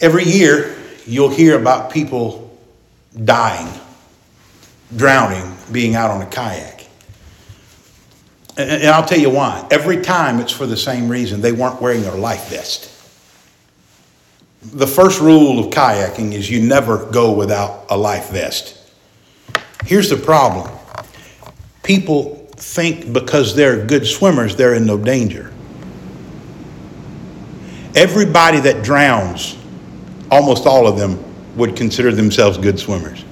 Every 0.00 0.24
year, 0.24 0.74
you'll 1.06 1.30
hear 1.30 1.58
about 1.58 1.90
people 1.90 2.56
dying, 3.24 3.72
drowning, 4.94 5.56
being 5.72 5.94
out 5.94 6.10
on 6.10 6.20
a 6.20 6.26
kayak. 6.26 6.86
And, 8.56 8.84
I'll 8.84 9.04
tell 9.04 9.18
you 9.18 9.30
why. 9.30 9.66
Every 9.70 10.02
time 10.02 10.40
it's 10.40 10.52
for 10.52 10.66
the 10.66 10.76
same 10.76 11.08
reason 11.08 11.40
they 11.40 11.52
weren't 11.52 11.80
wearing 11.80 12.02
their 12.02 12.16
life 12.16 12.48
vest. 12.48 12.92
The 14.62 14.86
first 14.86 15.20
rule 15.20 15.60
of 15.60 15.66
kayaking 15.66 16.32
is 16.32 16.50
you 16.50 16.66
never 16.66 17.10
go 17.10 17.32
without 17.32 17.86
a 17.88 17.96
life 17.96 18.30
vest. 18.30 18.78
Here's 19.84 20.10
the 20.10 20.16
problem 20.16 20.70
people 21.82 22.34
think 22.56 23.12
because 23.12 23.54
they're 23.54 23.86
good 23.86 24.06
swimmers, 24.06 24.56
they're 24.56 24.74
in 24.74 24.86
no 24.86 24.98
danger. 24.98 25.52
Everybody 27.94 28.60
that 28.60 28.82
drowns 28.82 29.56
almost 30.30 30.66
all 30.66 30.86
of 30.86 30.98
them 30.98 31.22
would 31.56 31.76
consider 31.76 32.12
themselves 32.12 32.58
good 32.58 32.78
swimmers. 32.78 33.24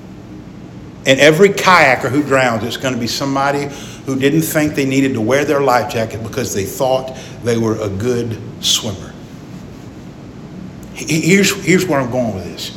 And 1.07 1.21
every 1.21 1.51
kayaker 1.51 2.11
who 2.11 2.23
drowns, 2.23 2.65
it's 2.65 2.79
going 2.79 2.95
to 2.95 3.01
be 3.01 3.07
somebody 3.07 3.69
who 4.07 4.19
didn't 4.19 4.43
think 4.43 4.75
they 4.75 4.87
needed 4.87 5.15
to 5.15 5.21
wear 5.21 5.45
their 5.45 5.61
life 5.61 5.93
jacket 5.93 6.23
because 6.23 6.55
they 6.55 6.65
thought 6.65 7.19
they 7.43 7.59
were 7.59 7.79
a 7.81 7.89
good 7.89 8.41
swimmer. 8.61 9.13
Here's, 10.95 11.53
here's 11.65 11.87
where 11.87 12.01
I'm 12.01 12.11
going 12.11 12.35
with 12.35 12.45
this. 12.45 12.71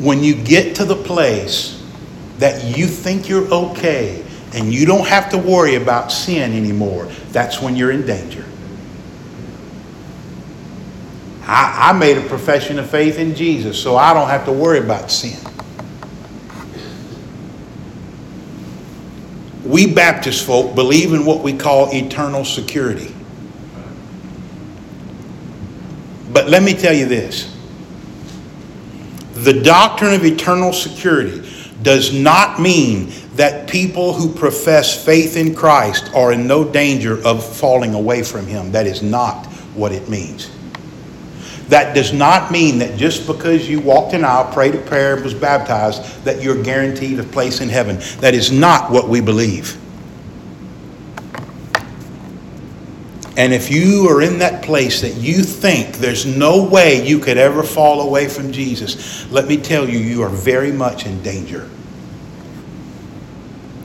When 0.00 0.22
you 0.22 0.34
get 0.34 0.76
to 0.76 0.84
the 0.84 0.96
place 0.96 1.84
that 2.38 2.76
you 2.76 2.86
think 2.86 3.28
you're 3.28 3.46
okay 3.52 4.24
and 4.54 4.72
you 4.72 4.86
don't 4.86 5.06
have 5.06 5.30
to 5.30 5.38
worry 5.38 5.74
about 5.74 6.10
sin 6.10 6.52
anymore, 6.52 7.06
that's 7.30 7.60
when 7.60 7.76
you're 7.76 7.90
in 7.90 8.06
danger. 8.06 8.47
I, 11.48 11.88
I 11.90 11.92
made 11.98 12.18
a 12.18 12.28
profession 12.28 12.78
of 12.78 12.90
faith 12.90 13.18
in 13.18 13.34
Jesus, 13.34 13.82
so 13.82 13.96
I 13.96 14.12
don't 14.12 14.28
have 14.28 14.44
to 14.44 14.52
worry 14.52 14.80
about 14.80 15.10
sin. 15.10 15.38
We 19.64 19.92
Baptist 19.92 20.46
folk 20.46 20.74
believe 20.74 21.14
in 21.14 21.24
what 21.24 21.42
we 21.42 21.54
call 21.54 21.90
eternal 21.90 22.44
security. 22.44 23.14
But 26.32 26.48
let 26.48 26.62
me 26.62 26.74
tell 26.74 26.92
you 26.92 27.06
this 27.06 27.54
the 29.32 29.62
doctrine 29.62 30.14
of 30.14 30.24
eternal 30.24 30.72
security 30.72 31.48
does 31.82 32.12
not 32.12 32.60
mean 32.60 33.12
that 33.36 33.68
people 33.68 34.12
who 34.12 34.34
profess 34.34 35.02
faith 35.02 35.36
in 35.36 35.54
Christ 35.54 36.10
are 36.14 36.32
in 36.32 36.46
no 36.46 36.64
danger 36.64 37.24
of 37.24 37.44
falling 37.56 37.94
away 37.94 38.22
from 38.22 38.46
Him. 38.46 38.72
That 38.72 38.86
is 38.86 39.02
not 39.02 39.46
what 39.74 39.92
it 39.92 40.08
means. 40.08 40.50
That 41.68 41.94
does 41.94 42.12
not 42.12 42.50
mean 42.50 42.78
that 42.78 42.96
just 42.96 43.26
because 43.26 43.68
you 43.68 43.80
walked 43.80 44.14
an 44.14 44.24
aisle, 44.24 44.50
prayed 44.52 44.74
a 44.74 44.78
prayer, 44.78 45.14
and 45.14 45.24
was 45.24 45.34
baptized, 45.34 46.24
that 46.24 46.42
you're 46.42 46.62
guaranteed 46.62 47.18
a 47.20 47.24
place 47.24 47.60
in 47.60 47.68
heaven. 47.68 47.98
That 48.20 48.34
is 48.34 48.50
not 48.50 48.90
what 48.90 49.08
we 49.08 49.20
believe. 49.20 49.76
And 53.36 53.54
if 53.54 53.70
you 53.70 54.08
are 54.08 54.20
in 54.20 54.40
that 54.40 54.64
place 54.64 55.00
that 55.02 55.14
you 55.14 55.44
think 55.44 55.98
there's 55.98 56.26
no 56.26 56.64
way 56.64 57.06
you 57.06 57.20
could 57.20 57.38
ever 57.38 57.62
fall 57.62 58.00
away 58.00 58.28
from 58.28 58.50
Jesus, 58.50 59.30
let 59.30 59.46
me 59.46 59.56
tell 59.56 59.88
you, 59.88 59.98
you 59.98 60.22
are 60.22 60.28
very 60.28 60.72
much 60.72 61.06
in 61.06 61.22
danger. 61.22 61.70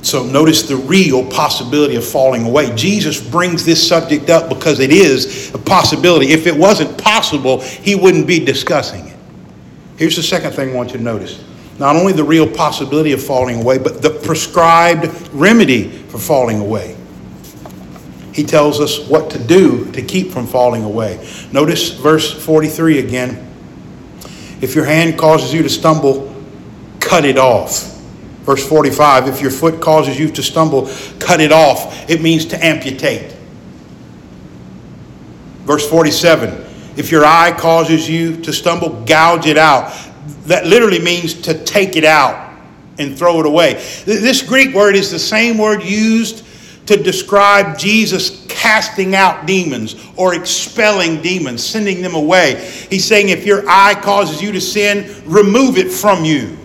So 0.03 0.23
notice 0.23 0.63
the 0.63 0.75
real 0.75 1.25
possibility 1.31 1.95
of 1.95 2.05
falling 2.05 2.45
away. 2.45 2.75
Jesus 2.75 3.25
brings 3.25 3.63
this 3.65 3.85
subject 3.85 4.29
up 4.29 4.49
because 4.49 4.79
it 4.79 4.91
is 4.91 5.53
a 5.55 5.57
possibility. 5.57 6.31
If 6.31 6.45
it 6.45 6.55
wasn't 6.55 7.01
possible, 7.01 7.61
he 7.61 7.95
wouldn't 7.95 8.27
be 8.27 8.43
discussing 8.43 9.07
it. 9.07 9.17
Here's 9.97 10.17
the 10.17 10.23
second 10.23 10.51
thing 10.51 10.71
I 10.71 10.73
want 10.73 10.91
you 10.91 10.97
to 10.97 11.03
notice. 11.03 11.41
Not 11.79 11.95
only 11.95 12.11
the 12.11 12.23
real 12.23 12.47
possibility 12.47 13.13
of 13.13 13.23
falling 13.23 13.61
away, 13.61 13.77
but 13.77 14.01
the 14.01 14.09
prescribed 14.09 15.05
remedy 15.31 15.89
for 15.89 16.19
falling 16.19 16.59
away. 16.59 16.97
He 18.33 18.43
tells 18.43 18.81
us 18.81 19.07
what 19.07 19.29
to 19.31 19.39
do 19.39 19.89
to 19.91 20.01
keep 20.01 20.31
from 20.31 20.47
falling 20.47 20.83
away. 20.83 21.25
Notice 21.53 21.91
verse 21.91 22.43
43 22.43 22.99
again. 22.99 23.49
If 24.59 24.75
your 24.75 24.85
hand 24.85 25.17
causes 25.17 25.53
you 25.53 25.63
to 25.63 25.69
stumble, 25.69 26.35
cut 26.99 27.23
it 27.23 27.37
off. 27.37 27.92
Verse 28.43 28.67
45 28.67 29.27
if 29.27 29.41
your 29.41 29.51
foot 29.51 29.81
causes 29.81 30.19
you 30.19 30.29
to 30.31 30.43
stumble, 30.43 30.89
cut 31.19 31.41
it 31.41 31.51
off. 31.51 32.09
It 32.09 32.21
means 32.21 32.45
to 32.47 32.63
amputate. 32.63 33.31
Verse 35.65 35.89
47 35.89 36.63
if 36.95 37.11
your 37.11 37.25
eye 37.25 37.51
causes 37.57 38.07
you 38.07 38.37
to 38.41 38.53
stumble, 38.53 39.03
gouge 39.05 39.47
it 39.47 39.57
out. 39.57 39.91
That 40.45 40.67
literally 40.67 40.99
means 40.99 41.33
to 41.41 41.63
take 41.63 41.95
it 41.95 42.05
out 42.05 42.53
and 42.99 43.17
throw 43.17 43.39
it 43.39 43.45
away. 43.45 43.73
This 44.05 44.43
Greek 44.43 44.75
word 44.75 44.95
is 44.95 45.09
the 45.09 45.17
same 45.17 45.57
word 45.57 45.83
used 45.83 46.45
to 46.85 47.01
describe 47.01 47.79
Jesus 47.79 48.45
casting 48.47 49.15
out 49.15 49.47
demons 49.47 49.95
or 50.15 50.35
expelling 50.35 51.21
demons, 51.21 51.65
sending 51.65 52.01
them 52.01 52.13
away. 52.13 52.55
He's 52.89 53.05
saying 53.05 53.29
if 53.29 53.45
your 53.45 53.67
eye 53.67 53.95
causes 53.95 54.41
you 54.41 54.51
to 54.51 54.61
sin, 54.61 55.23
remove 55.25 55.77
it 55.77 55.91
from 55.91 56.23
you. 56.23 56.57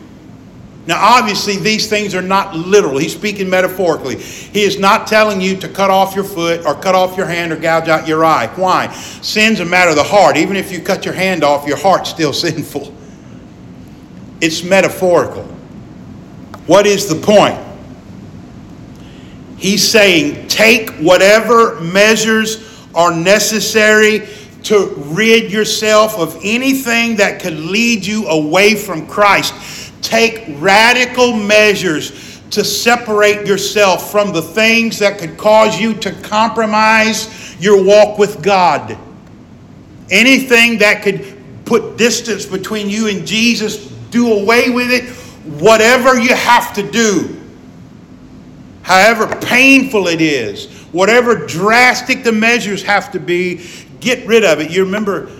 Now, 0.88 1.18
obviously, 1.18 1.58
these 1.58 1.86
things 1.86 2.14
are 2.14 2.22
not 2.22 2.56
literal. 2.56 2.96
He's 2.96 3.12
speaking 3.12 3.50
metaphorically. 3.50 4.16
He 4.16 4.62
is 4.62 4.78
not 4.78 5.06
telling 5.06 5.38
you 5.38 5.54
to 5.58 5.68
cut 5.68 5.90
off 5.90 6.14
your 6.14 6.24
foot 6.24 6.64
or 6.64 6.74
cut 6.74 6.94
off 6.94 7.14
your 7.14 7.26
hand 7.26 7.52
or 7.52 7.56
gouge 7.56 7.88
out 7.88 8.08
your 8.08 8.24
eye. 8.24 8.46
Why? 8.56 8.90
Sin's 9.20 9.60
a 9.60 9.66
matter 9.66 9.90
of 9.90 9.96
the 9.96 10.02
heart. 10.02 10.38
Even 10.38 10.56
if 10.56 10.72
you 10.72 10.80
cut 10.80 11.04
your 11.04 11.12
hand 11.12 11.44
off, 11.44 11.66
your 11.66 11.76
heart's 11.76 12.08
still 12.08 12.32
sinful. 12.32 12.94
It's 14.40 14.64
metaphorical. 14.64 15.42
What 16.66 16.86
is 16.86 17.06
the 17.06 17.16
point? 17.16 17.62
He's 19.58 19.86
saying, 19.86 20.48
take 20.48 20.88
whatever 20.92 21.78
measures 21.82 22.82
are 22.94 23.14
necessary 23.14 24.26
to 24.62 24.94
rid 24.96 25.52
yourself 25.52 26.16
of 26.18 26.40
anything 26.42 27.16
that 27.16 27.42
could 27.42 27.58
lead 27.58 28.06
you 28.06 28.26
away 28.28 28.74
from 28.74 29.06
Christ. 29.06 29.77
Take 30.08 30.46
radical 30.58 31.34
measures 31.34 32.40
to 32.48 32.64
separate 32.64 33.46
yourself 33.46 34.10
from 34.10 34.32
the 34.32 34.40
things 34.40 34.98
that 35.00 35.18
could 35.18 35.36
cause 35.36 35.78
you 35.78 35.92
to 35.96 36.12
compromise 36.22 37.54
your 37.60 37.84
walk 37.84 38.16
with 38.16 38.42
God. 38.42 38.96
Anything 40.10 40.78
that 40.78 41.02
could 41.02 41.36
put 41.66 41.98
distance 41.98 42.46
between 42.46 42.88
you 42.88 43.08
and 43.08 43.26
Jesus, 43.26 43.88
do 44.10 44.32
away 44.32 44.70
with 44.70 44.90
it. 44.90 45.10
Whatever 45.60 46.18
you 46.18 46.34
have 46.34 46.72
to 46.76 46.90
do, 46.90 47.38
however 48.80 49.26
painful 49.42 50.08
it 50.08 50.22
is, 50.22 50.72
whatever 50.90 51.46
drastic 51.46 52.24
the 52.24 52.32
measures 52.32 52.82
have 52.82 53.12
to 53.12 53.20
be, 53.20 53.68
get 54.00 54.26
rid 54.26 54.42
of 54.42 54.60
it. 54.60 54.70
You 54.70 54.86
remember 54.86 55.30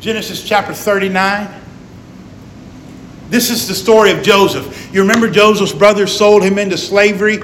Genesis 0.00 0.42
chapter 0.42 0.74
39? 0.74 1.65
This 3.28 3.50
is 3.50 3.66
the 3.66 3.74
story 3.74 4.12
of 4.12 4.22
Joseph. 4.22 4.92
You 4.94 5.00
remember 5.00 5.28
Joseph's 5.28 5.72
brothers 5.72 6.16
sold 6.16 6.42
him 6.42 6.58
into 6.58 6.78
slavery? 6.78 7.40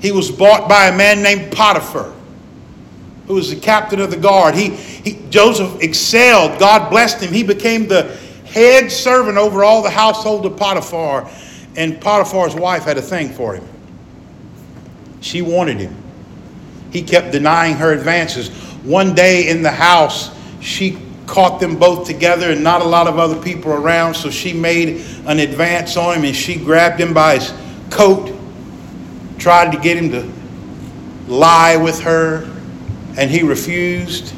He 0.00 0.10
was 0.10 0.30
bought 0.30 0.68
by 0.68 0.88
a 0.88 0.96
man 0.96 1.22
named 1.22 1.52
Potiphar, 1.52 2.12
who 3.28 3.34
was 3.34 3.50
the 3.50 3.60
captain 3.60 4.00
of 4.00 4.10
the 4.10 4.16
guard. 4.16 4.56
He, 4.56 4.70
he, 4.70 5.24
Joseph 5.30 5.80
excelled. 5.80 6.58
God 6.58 6.90
blessed 6.90 7.22
him. 7.22 7.32
He 7.32 7.44
became 7.44 7.86
the 7.86 8.16
head 8.44 8.90
servant 8.90 9.38
over 9.38 9.62
all 9.62 9.80
the 9.80 9.90
household 9.90 10.44
of 10.44 10.56
Potiphar. 10.56 11.30
And 11.76 12.00
Potiphar's 12.00 12.54
wife 12.54 12.82
had 12.82 12.98
a 12.98 13.02
thing 13.02 13.30
for 13.30 13.54
him. 13.54 13.66
She 15.20 15.40
wanted 15.40 15.78
him. 15.78 15.96
He 16.90 17.00
kept 17.00 17.30
denying 17.30 17.76
her 17.76 17.92
advances. 17.92 18.48
One 18.82 19.14
day 19.14 19.48
in 19.48 19.62
the 19.62 19.70
house, 19.70 20.36
she 20.60 20.98
caught 21.32 21.60
them 21.60 21.76
both 21.76 22.06
together 22.06 22.50
and 22.50 22.62
not 22.62 22.82
a 22.82 22.84
lot 22.84 23.08
of 23.08 23.18
other 23.18 23.40
people 23.40 23.72
around, 23.72 24.12
so 24.12 24.28
she 24.28 24.52
made 24.52 25.02
an 25.24 25.38
advance 25.38 25.96
on 25.96 26.18
him 26.18 26.24
and 26.26 26.36
she 26.36 26.56
grabbed 26.56 27.00
him 27.00 27.14
by 27.14 27.38
his 27.38 27.54
coat, 27.88 28.38
tried 29.38 29.72
to 29.72 29.78
get 29.78 29.96
him 29.96 30.10
to 30.10 30.30
lie 31.32 31.74
with 31.74 31.98
her, 32.00 32.44
and 33.16 33.30
he 33.30 33.42
refused. 33.42 34.28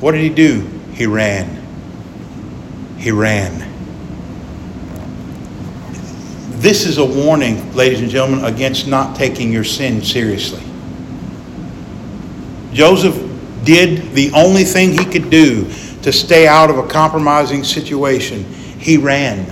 What 0.00 0.12
did 0.12 0.22
he 0.22 0.30
do? 0.30 0.62
He 0.94 1.04
ran. 1.04 1.62
He 2.96 3.10
ran. 3.10 3.58
This 6.52 6.86
is 6.86 6.96
a 6.96 7.04
warning, 7.04 7.70
ladies 7.74 8.00
and 8.00 8.08
gentlemen, 8.08 8.46
against 8.46 8.88
not 8.88 9.14
taking 9.14 9.52
your 9.52 9.64
sin 9.64 10.02
seriously. 10.02 10.62
Joseph 12.72 13.29
did 13.64 14.12
the 14.12 14.30
only 14.32 14.64
thing 14.64 14.92
he 14.92 15.04
could 15.04 15.30
do 15.30 15.64
to 16.02 16.12
stay 16.12 16.46
out 16.46 16.70
of 16.70 16.78
a 16.78 16.86
compromising 16.86 17.64
situation. 17.64 18.44
He 18.44 18.96
ran. 18.96 19.46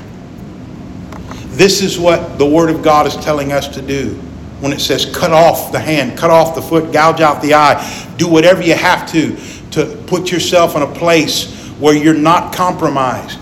This 1.49 1.83
is 1.83 1.99
what 1.99 2.39
the 2.39 2.47
Word 2.47 2.71
of 2.71 2.83
God 2.83 3.07
is 3.07 3.17
telling 3.17 3.53
us 3.53 3.69
to 3.69 3.83
do 3.83 4.15
when 4.61 4.73
it 4.73 4.81
says 4.81 5.05
cut 5.07 5.33
off 5.33 5.73
the 5.73 5.79
hand, 5.79 6.19
cut 6.19 6.31
off 6.31 6.55
the 6.55 6.63
foot, 6.63 6.93
gouge 6.93 7.21
out 7.21 7.43
the 7.43 7.55
eye. 7.55 8.15
Do 8.17 8.29
whatever 8.29 8.63
you 8.63 8.75
have 8.75 9.11
to 9.13 9.37
to 9.73 10.03
put 10.07 10.33
yourself 10.33 10.75
in 10.77 10.83
a 10.83 10.87
place 10.87 11.55
where 11.79 11.95
you're 11.95 12.15
not 12.15 12.55
compromised. 12.55 13.39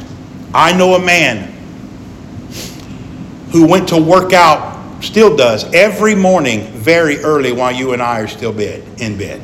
I 0.52 0.76
know 0.76 0.94
a 0.94 1.04
man 1.04 1.52
who 3.50 3.66
went 3.66 3.88
to 3.88 3.96
work 3.96 4.32
out, 4.32 5.02
still 5.02 5.36
does, 5.36 5.64
every 5.72 6.14
morning 6.14 6.66
very 6.72 7.18
early 7.18 7.52
while 7.52 7.72
you 7.72 7.92
and 7.92 8.02
I 8.02 8.20
are 8.20 8.28
still 8.28 8.52
bed, 8.52 8.82
in 9.00 9.16
bed. 9.16 9.40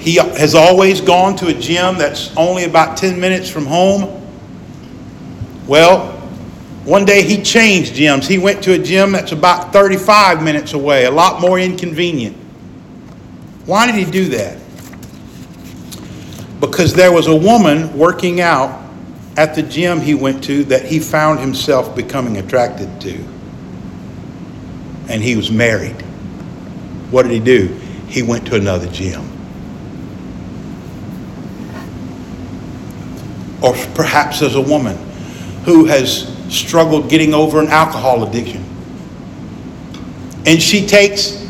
He 0.00 0.16
has 0.16 0.54
always 0.54 1.02
gone 1.02 1.36
to 1.36 1.48
a 1.48 1.54
gym 1.54 1.98
that's 1.98 2.34
only 2.34 2.64
about 2.64 2.96
10 2.96 3.20
minutes 3.20 3.50
from 3.50 3.66
home. 3.66 4.16
Well, 5.66 6.12
one 6.84 7.04
day 7.04 7.22
he 7.22 7.42
changed 7.42 7.94
gyms. 7.94 8.26
He 8.26 8.38
went 8.38 8.62
to 8.64 8.72
a 8.72 8.78
gym 8.78 9.12
that's 9.12 9.32
about 9.32 9.74
35 9.74 10.42
minutes 10.42 10.72
away, 10.72 11.04
a 11.04 11.10
lot 11.10 11.40
more 11.40 11.60
inconvenient. 11.60 12.34
Why 13.66 13.86
did 13.86 13.94
he 13.94 14.10
do 14.10 14.28
that? 14.30 14.58
Because 16.60 16.94
there 16.94 17.12
was 17.12 17.26
a 17.26 17.36
woman 17.36 17.96
working 17.96 18.40
out 18.40 18.82
at 19.36 19.54
the 19.54 19.62
gym 19.62 20.00
he 20.00 20.14
went 20.14 20.42
to 20.44 20.64
that 20.64 20.86
he 20.86 20.98
found 20.98 21.40
himself 21.40 21.94
becoming 21.94 22.38
attracted 22.38 23.00
to. 23.02 23.22
And 25.08 25.22
he 25.22 25.36
was 25.36 25.50
married. 25.50 26.00
What 27.10 27.24
did 27.24 27.32
he 27.32 27.40
do? 27.40 27.66
He 28.08 28.22
went 28.22 28.46
to 28.46 28.56
another 28.56 28.88
gym. 28.88 29.39
Or 33.62 33.74
perhaps 33.94 34.40
there's 34.40 34.54
a 34.54 34.60
woman 34.60 34.96
who 35.64 35.84
has 35.84 36.34
struggled 36.48 37.08
getting 37.10 37.34
over 37.34 37.60
an 37.60 37.68
alcohol 37.68 38.24
addiction. 38.26 38.64
And 40.46 40.60
she 40.60 40.86
takes 40.86 41.46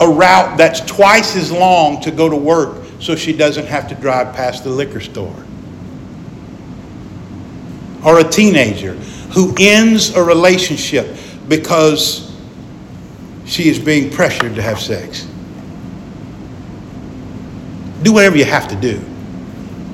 a 0.00 0.08
route 0.08 0.56
that's 0.56 0.80
twice 0.80 1.36
as 1.36 1.52
long 1.52 2.00
to 2.00 2.10
go 2.10 2.28
to 2.28 2.36
work 2.36 2.82
so 2.98 3.14
she 3.14 3.32
doesn't 3.32 3.66
have 3.66 3.88
to 3.88 3.94
drive 3.94 4.34
past 4.34 4.64
the 4.64 4.70
liquor 4.70 5.00
store. 5.00 5.44
Or 8.04 8.18
a 8.18 8.24
teenager 8.24 8.94
who 9.34 9.54
ends 9.58 10.14
a 10.16 10.22
relationship 10.22 11.16
because 11.48 12.34
she 13.44 13.68
is 13.68 13.78
being 13.78 14.10
pressured 14.10 14.54
to 14.54 14.62
have 14.62 14.80
sex. 14.80 15.26
Do 18.02 18.12
whatever 18.12 18.36
you 18.36 18.44
have 18.44 18.66
to 18.68 18.76
do. 18.76 19.00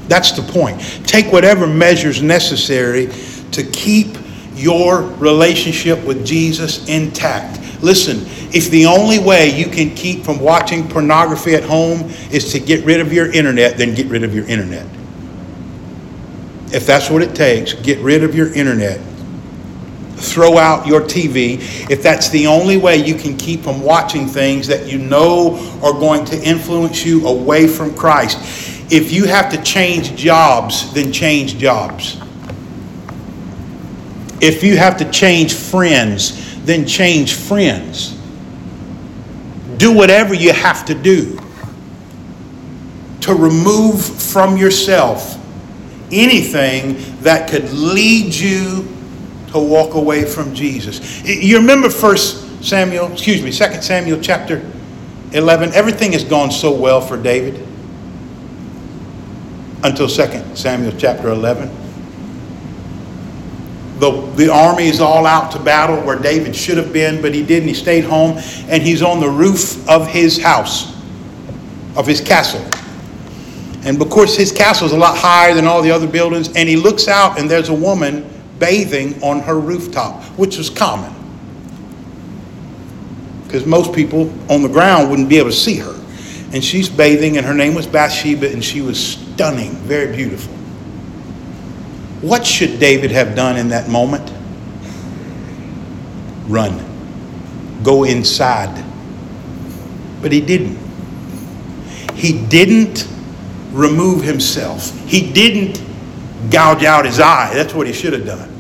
That's 0.08 0.32
the 0.32 0.42
point. 0.42 0.80
Take 1.06 1.32
whatever 1.32 1.66
measures 1.66 2.22
necessary 2.22 3.10
to 3.52 3.62
keep 3.62 4.16
your 4.54 5.02
relationship 5.02 6.02
with 6.04 6.26
Jesus 6.26 6.88
intact. 6.88 7.60
Listen, 7.82 8.22
if 8.52 8.70
the 8.70 8.86
only 8.86 9.18
way 9.18 9.56
you 9.56 9.66
can 9.66 9.94
keep 9.94 10.24
from 10.24 10.40
watching 10.40 10.88
pornography 10.88 11.54
at 11.54 11.62
home 11.62 12.10
is 12.32 12.50
to 12.52 12.58
get 12.60 12.84
rid 12.84 13.00
of 13.00 13.12
your 13.12 13.30
internet, 13.30 13.76
then 13.76 13.94
get 13.94 14.06
rid 14.06 14.24
of 14.24 14.34
your 14.34 14.46
internet. 14.46 14.86
If 16.72 16.86
that's 16.86 17.08
what 17.08 17.22
it 17.22 17.34
takes, 17.34 17.74
get 17.74 17.98
rid 18.00 18.24
of 18.24 18.34
your 18.34 18.52
internet. 18.52 19.00
Throw 20.16 20.58
out 20.58 20.86
your 20.86 21.02
TV. 21.02 21.58
If 21.88 22.02
that's 22.02 22.28
the 22.30 22.48
only 22.48 22.76
way 22.76 22.96
you 22.96 23.14
can 23.14 23.36
keep 23.36 23.62
from 23.62 23.82
watching 23.82 24.26
things 24.26 24.66
that 24.66 24.86
you 24.86 24.98
know 24.98 25.56
are 25.82 25.92
going 25.92 26.24
to 26.26 26.42
influence 26.42 27.04
you 27.04 27.26
away 27.28 27.68
from 27.68 27.94
Christ. 27.94 28.77
If 28.90 29.12
you 29.12 29.26
have 29.26 29.50
to 29.52 29.62
change 29.62 30.16
jobs, 30.16 30.92
then 30.94 31.12
change 31.12 31.58
jobs. 31.58 32.18
If 34.40 34.62
you 34.62 34.76
have 34.76 34.96
to 34.98 35.10
change 35.10 35.52
friends, 35.52 36.64
then 36.64 36.86
change 36.86 37.34
friends. 37.34 38.16
Do 39.76 39.92
whatever 39.92 40.32
you 40.32 40.52
have 40.52 40.86
to 40.86 40.94
do 40.94 41.38
to 43.20 43.34
remove 43.34 44.02
from 44.02 44.56
yourself 44.56 45.36
anything 46.10 46.96
that 47.20 47.50
could 47.50 47.70
lead 47.72 48.34
you 48.34 48.88
to 49.48 49.58
walk 49.58 49.94
away 49.94 50.24
from 50.24 50.54
Jesus. 50.54 51.22
You 51.24 51.58
remember 51.58 51.90
First 51.90 52.64
Samuel, 52.64 53.12
excuse 53.12 53.42
me, 53.42 53.52
Second 53.52 53.82
Samuel 53.82 54.20
chapter 54.20 54.64
11. 55.32 55.74
Everything 55.74 56.12
has 56.12 56.24
gone 56.24 56.50
so 56.50 56.72
well 56.72 57.02
for 57.02 57.20
David 57.20 57.67
until 59.84 60.08
Second 60.08 60.56
Samuel 60.56 60.92
chapter 60.98 61.28
11. 61.28 61.70
The, 63.98 64.10
the 64.36 64.52
army 64.52 64.86
is 64.86 65.00
all 65.00 65.26
out 65.26 65.50
to 65.52 65.58
battle 65.58 65.96
where 66.02 66.18
David 66.18 66.54
should 66.54 66.76
have 66.76 66.92
been, 66.92 67.20
but 67.20 67.34
he 67.34 67.44
didn't. 67.44 67.68
He 67.68 67.74
stayed 67.74 68.04
home, 68.04 68.38
and 68.68 68.82
he's 68.82 69.02
on 69.02 69.20
the 69.20 69.28
roof 69.28 69.88
of 69.88 70.06
his 70.06 70.40
house, 70.40 70.96
of 71.96 72.06
his 72.06 72.20
castle. 72.20 72.64
And 73.84 74.00
of 74.00 74.08
course, 74.08 74.36
his 74.36 74.52
castle 74.52 74.86
is 74.86 74.92
a 74.92 74.96
lot 74.96 75.16
higher 75.16 75.54
than 75.54 75.66
all 75.66 75.82
the 75.82 75.90
other 75.90 76.06
buildings, 76.06 76.54
and 76.54 76.68
he 76.68 76.76
looks 76.76 77.08
out, 77.08 77.40
and 77.40 77.50
there's 77.50 77.70
a 77.70 77.74
woman 77.74 78.28
bathing 78.58 79.20
on 79.22 79.40
her 79.40 79.58
rooftop, 79.58 80.22
which 80.38 80.58
was 80.58 80.70
common. 80.70 81.12
Because 83.44 83.66
most 83.66 83.92
people 83.92 84.32
on 84.50 84.62
the 84.62 84.68
ground 84.68 85.10
wouldn't 85.10 85.28
be 85.28 85.38
able 85.38 85.50
to 85.50 85.56
see 85.56 85.76
her. 85.76 85.94
And 86.52 86.62
she's 86.62 86.88
bathing, 86.88 87.36
and 87.36 87.44
her 87.44 87.54
name 87.54 87.74
was 87.74 87.86
Bathsheba, 87.86 88.52
and 88.52 88.64
she 88.64 88.80
was 88.80 89.27
stunning, 89.38 89.70
very 89.86 90.16
beautiful. 90.16 90.52
What 92.22 92.44
should 92.44 92.80
David 92.80 93.12
have 93.12 93.36
done 93.36 93.56
in 93.56 93.68
that 93.68 93.88
moment? 93.88 94.32
Run. 96.48 96.84
Go 97.84 98.02
inside. 98.02 98.84
But 100.20 100.32
he 100.32 100.40
didn't. 100.40 100.76
He 102.14 102.44
didn't 102.48 103.06
remove 103.70 104.24
himself. 104.24 104.92
He 105.06 105.32
didn't 105.32 105.80
gouge 106.50 106.82
out 106.82 107.04
his 107.04 107.20
eye. 107.20 107.52
That's 107.54 107.74
what 107.74 107.86
he 107.86 107.92
should 107.92 108.14
have 108.14 108.26
done. 108.26 108.50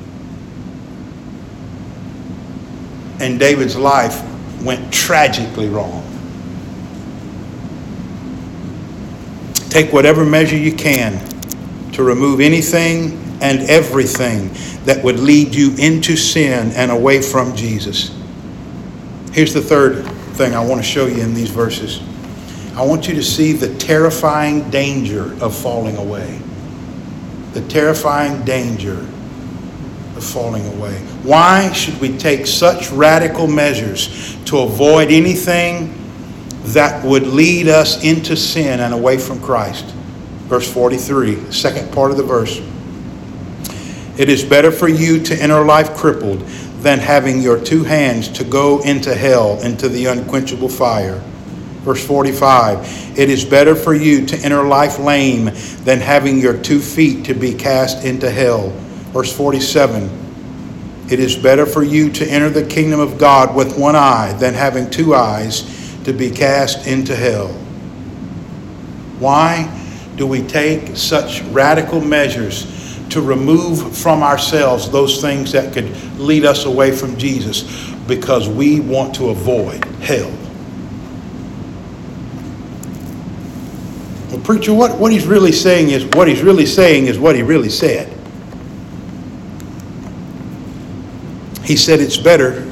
And 3.18 3.40
David's 3.40 3.76
life 3.76 4.22
went 4.62 4.92
tragically 4.92 5.68
wrong. 5.68 6.07
Take 9.70 9.92
whatever 9.92 10.24
measure 10.24 10.56
you 10.56 10.72
can 10.72 11.26
to 11.92 12.02
remove 12.02 12.40
anything 12.40 13.38
and 13.40 13.60
everything 13.70 14.50
that 14.84 15.02
would 15.04 15.20
lead 15.20 15.54
you 15.54 15.74
into 15.76 16.16
sin 16.16 16.72
and 16.72 16.90
away 16.90 17.20
from 17.20 17.54
Jesus. 17.54 18.16
Here's 19.32 19.52
the 19.52 19.60
third 19.60 20.06
thing 20.36 20.54
I 20.54 20.64
want 20.64 20.80
to 20.80 20.86
show 20.86 21.06
you 21.06 21.20
in 21.20 21.34
these 21.34 21.50
verses. 21.50 22.00
I 22.74 22.82
want 22.82 23.08
you 23.08 23.14
to 23.14 23.22
see 23.22 23.52
the 23.52 23.74
terrifying 23.76 24.70
danger 24.70 25.32
of 25.42 25.54
falling 25.56 25.96
away. 25.96 26.40
The 27.52 27.62
terrifying 27.68 28.44
danger 28.44 28.98
of 30.16 30.24
falling 30.24 30.66
away. 30.76 30.94
Why 31.24 31.72
should 31.72 32.00
we 32.00 32.16
take 32.16 32.46
such 32.46 32.90
radical 32.90 33.46
measures 33.46 34.36
to 34.44 34.58
avoid 34.58 35.10
anything 35.10 35.92
that 36.74 37.04
would 37.04 37.26
lead 37.26 37.68
us 37.68 38.02
into 38.02 38.36
sin 38.36 38.80
and 38.80 38.92
away 38.92 39.18
from 39.18 39.40
Christ? 39.40 39.84
Verse 40.48 40.72
43, 40.72 41.52
second 41.52 41.92
part 41.92 42.10
of 42.10 42.16
the 42.16 42.22
verse. 42.22 42.60
It 44.18 44.28
is 44.28 44.44
better 44.44 44.72
for 44.72 44.88
you 44.88 45.22
to 45.22 45.34
enter 45.36 45.64
life 45.64 45.94
crippled 45.96 46.40
than 46.80 46.98
having 46.98 47.40
your 47.40 47.62
two 47.62 47.84
hands 47.84 48.28
to 48.30 48.44
go 48.44 48.80
into 48.82 49.14
hell, 49.14 49.60
into 49.62 49.88
the 49.88 50.06
unquenchable 50.06 50.68
fire. 50.68 51.22
Verse 51.82 52.04
45 52.04 53.18
It 53.18 53.30
is 53.30 53.44
better 53.44 53.74
for 53.74 53.94
you 53.94 54.26
to 54.26 54.36
enter 54.38 54.64
life 54.64 54.98
lame 54.98 55.50
than 55.84 56.00
having 56.00 56.38
your 56.38 56.56
two 56.56 56.80
feet 56.80 57.24
to 57.26 57.34
be 57.34 57.54
cast 57.54 58.04
into 58.04 58.30
hell. 58.30 58.70
Verse 59.12 59.34
47 59.34 61.06
It 61.10 61.20
is 61.20 61.36
better 61.36 61.66
for 61.66 61.82
you 61.82 62.10
to 62.10 62.26
enter 62.26 62.50
the 62.50 62.66
kingdom 62.66 63.00
of 63.00 63.18
God 63.18 63.54
with 63.54 63.78
one 63.78 63.96
eye 63.96 64.32
than 64.34 64.54
having 64.54 64.90
two 64.90 65.14
eyes 65.14 65.77
to 66.08 66.14
be 66.14 66.30
cast 66.30 66.86
into 66.86 67.14
hell. 67.14 67.48
Why 69.18 69.70
do 70.16 70.26
we 70.26 70.40
take 70.42 70.96
such 70.96 71.42
radical 71.42 72.00
measures 72.00 72.66
to 73.10 73.20
remove 73.20 73.94
from 73.96 74.22
ourselves 74.22 74.90
those 74.90 75.20
things 75.20 75.52
that 75.52 75.74
could 75.74 75.94
lead 76.18 76.46
us 76.46 76.64
away 76.64 76.92
from 76.92 77.18
Jesus? 77.18 77.90
Because 78.06 78.48
we 78.48 78.80
want 78.80 79.14
to 79.16 79.28
avoid 79.28 79.84
hell. 80.00 80.30
Well, 84.30 84.40
preacher, 84.40 84.72
what, 84.72 84.98
what 84.98 85.12
he's 85.12 85.26
really 85.26 85.52
saying 85.52 85.90
is 85.90 86.06
what 86.06 86.26
he's 86.26 86.42
really 86.42 86.66
saying 86.66 87.06
is 87.06 87.18
what 87.18 87.36
he 87.36 87.42
really 87.42 87.70
said. 87.70 88.10
He 91.64 91.76
said 91.76 92.00
it's 92.00 92.16
better 92.16 92.64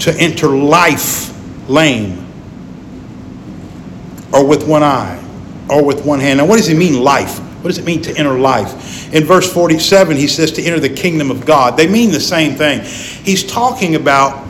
to 0.00 0.14
enter 0.18 0.48
life 0.48 1.30
lame 1.66 2.21
or 4.32 4.46
with 4.46 4.66
one 4.66 4.82
eye 4.82 5.22
or 5.68 5.84
with 5.84 6.04
one 6.04 6.20
hand. 6.20 6.38
Now, 6.38 6.46
what 6.46 6.56
does 6.56 6.66
he 6.66 6.74
mean, 6.74 7.02
life? 7.02 7.38
What 7.38 7.68
does 7.68 7.78
it 7.78 7.84
mean 7.84 8.02
to 8.02 8.16
enter 8.16 8.38
life? 8.38 9.12
In 9.14 9.24
verse 9.24 9.52
47, 9.52 10.16
he 10.16 10.26
says 10.26 10.50
to 10.52 10.62
enter 10.62 10.80
the 10.80 10.88
kingdom 10.88 11.30
of 11.30 11.46
God. 11.46 11.76
They 11.76 11.86
mean 11.86 12.10
the 12.10 12.20
same 12.20 12.56
thing. 12.56 12.80
He's 13.24 13.44
talking 13.44 13.94
about 13.94 14.46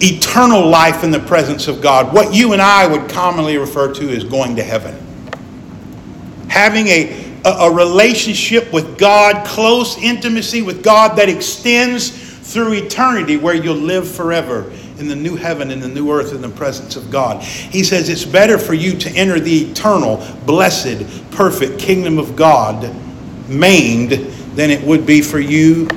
eternal 0.00 0.66
life 0.66 1.04
in 1.04 1.10
the 1.10 1.20
presence 1.20 1.68
of 1.68 1.80
God, 1.80 2.12
what 2.12 2.34
you 2.34 2.52
and 2.52 2.62
I 2.62 2.86
would 2.86 3.08
commonly 3.10 3.58
refer 3.58 3.92
to 3.94 4.08
as 4.10 4.24
going 4.24 4.56
to 4.56 4.62
heaven 4.62 4.96
having 6.50 6.88
a, 6.88 7.40
a, 7.44 7.48
a 7.48 7.72
relationship 7.72 8.72
with 8.72 8.98
God, 8.98 9.46
close 9.46 9.96
intimacy 9.98 10.62
with 10.62 10.82
God 10.82 11.16
that 11.16 11.28
extends 11.28 12.10
through 12.52 12.72
eternity 12.72 13.36
where 13.36 13.54
you'll 13.54 13.76
live 13.76 14.10
forever 14.10 14.70
in 15.00 15.08
the 15.08 15.16
new 15.16 15.34
heaven 15.34 15.70
and 15.70 15.82
the 15.82 15.88
new 15.88 16.12
earth 16.12 16.34
in 16.34 16.42
the 16.42 16.48
presence 16.48 16.94
of 16.94 17.10
God. 17.10 17.42
He 17.42 17.82
says 17.82 18.10
it's 18.10 18.24
better 18.24 18.58
for 18.58 18.74
you 18.74 18.92
to 18.98 19.10
enter 19.10 19.40
the 19.40 19.70
eternal, 19.70 20.24
blessed, 20.44 21.30
perfect 21.30 21.78
kingdom 21.78 22.18
of 22.18 22.36
God 22.36 22.94
maimed 23.48 24.10
than 24.54 24.70
it 24.70 24.82
would 24.82 25.06
be 25.06 25.22
for 25.22 25.40
you 25.40 25.88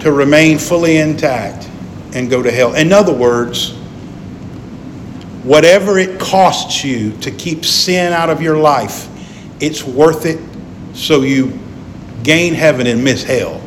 to 0.00 0.10
remain 0.10 0.58
fully 0.58 0.96
intact 0.96 1.68
and 2.14 2.30
go 2.30 2.42
to 2.42 2.50
hell. 2.50 2.74
In 2.74 2.94
other 2.94 3.12
words, 3.12 3.72
whatever 5.44 5.98
it 5.98 6.18
costs 6.18 6.82
you 6.82 7.12
to 7.18 7.30
keep 7.30 7.66
sin 7.66 8.14
out 8.14 8.30
of 8.30 8.40
your 8.40 8.56
life, 8.56 9.06
it's 9.60 9.84
worth 9.84 10.24
it 10.24 10.40
so 10.94 11.20
you 11.20 11.58
gain 12.22 12.54
heaven 12.54 12.86
and 12.86 13.04
miss 13.04 13.22
hell. 13.22 13.60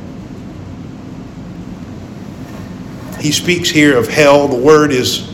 He 3.24 3.32
speaks 3.32 3.70
here 3.70 3.98
of 3.98 4.10
hell. 4.10 4.50
The 4.50 4.62
word 4.62 4.92
is 4.92 5.34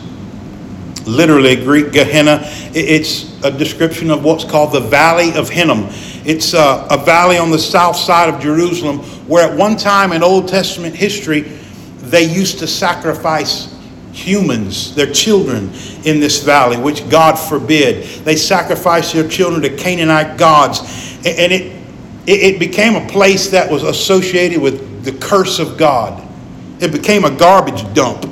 literally 1.08 1.56
Greek 1.56 1.90
Gehenna. 1.90 2.38
It's 2.72 3.42
a 3.42 3.50
description 3.50 4.12
of 4.12 4.22
what's 4.22 4.44
called 4.44 4.72
the 4.72 4.80
Valley 4.80 5.34
of 5.34 5.48
Hinnom. 5.48 5.88
It's 6.24 6.54
a, 6.54 6.86
a 6.88 7.04
valley 7.04 7.36
on 7.36 7.50
the 7.50 7.58
south 7.58 7.96
side 7.96 8.32
of 8.32 8.40
Jerusalem 8.40 9.00
where 9.26 9.50
at 9.50 9.58
one 9.58 9.76
time 9.76 10.12
in 10.12 10.22
Old 10.22 10.46
Testament 10.46 10.94
history, 10.94 11.40
they 11.98 12.22
used 12.22 12.60
to 12.60 12.68
sacrifice 12.68 13.76
humans, 14.12 14.94
their 14.94 15.10
children, 15.12 15.72
in 16.04 16.20
this 16.20 16.44
valley, 16.44 16.76
which 16.76 17.08
God 17.10 17.34
forbid. 17.34 18.04
They 18.24 18.36
sacrificed 18.36 19.14
their 19.14 19.26
children 19.26 19.62
to 19.62 19.76
Canaanite 19.76 20.38
gods. 20.38 20.78
And 21.26 21.52
it, 21.52 21.76
it 22.28 22.60
became 22.60 22.94
a 22.94 23.08
place 23.08 23.50
that 23.50 23.68
was 23.68 23.82
associated 23.82 24.60
with 24.60 25.04
the 25.04 25.12
curse 25.14 25.58
of 25.58 25.76
God. 25.76 26.28
It 26.80 26.92
became 26.92 27.24
a 27.24 27.30
garbage 27.30 27.92
dump. 27.94 28.24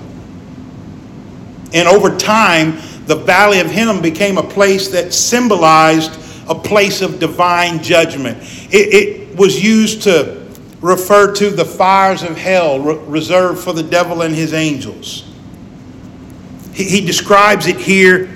And 1.73 1.87
over 1.87 2.17
time, 2.17 2.79
the 3.07 3.17
Valley 3.17 3.61
of 3.61 3.71
Hinnom 3.71 4.01
became 4.01 4.39
a 4.39 4.43
place 4.43 4.89
that 4.89 5.13
symbolized 5.13 6.19
a 6.49 6.55
place 6.55 7.03
of 7.03 7.19
divine 7.19 7.83
judgment. 7.83 8.39
It, 8.73 8.95
it 8.95 9.37
was 9.37 9.63
used 9.63 10.03
to 10.05 10.47
refer 10.81 11.35
to 11.35 11.51
the 11.51 11.65
fires 11.65 12.23
of 12.23 12.37
hell 12.37 12.81
re- 12.81 12.97
reserved 13.07 13.63
for 13.63 13.73
the 13.73 13.83
devil 13.83 14.23
and 14.23 14.35
his 14.35 14.55
angels. 14.55 15.25
He, 16.73 16.85
he 16.85 17.01
describes 17.05 17.67
it 17.67 17.77
here 17.77 18.31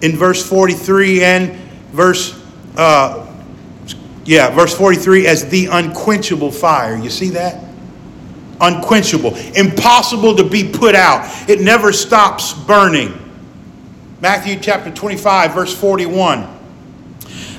in 0.00 0.16
verse 0.16 0.46
43 0.46 1.22
and 1.22 1.52
verse, 1.92 2.40
uh, 2.76 3.26
yeah, 4.24 4.50
verse 4.50 4.76
43 4.76 5.26
as 5.26 5.48
the 5.48 5.66
unquenchable 5.66 6.50
fire. 6.50 6.96
You 6.96 7.10
see 7.10 7.30
that? 7.30 7.61
Unquenchable, 8.60 9.34
impossible 9.56 10.36
to 10.36 10.44
be 10.44 10.68
put 10.68 10.94
out. 10.94 11.48
It 11.48 11.60
never 11.60 11.92
stops 11.92 12.54
burning. 12.54 13.18
Matthew 14.20 14.58
chapter 14.60 14.90
25, 14.90 15.52
verse 15.54 15.74
41. 15.78 16.46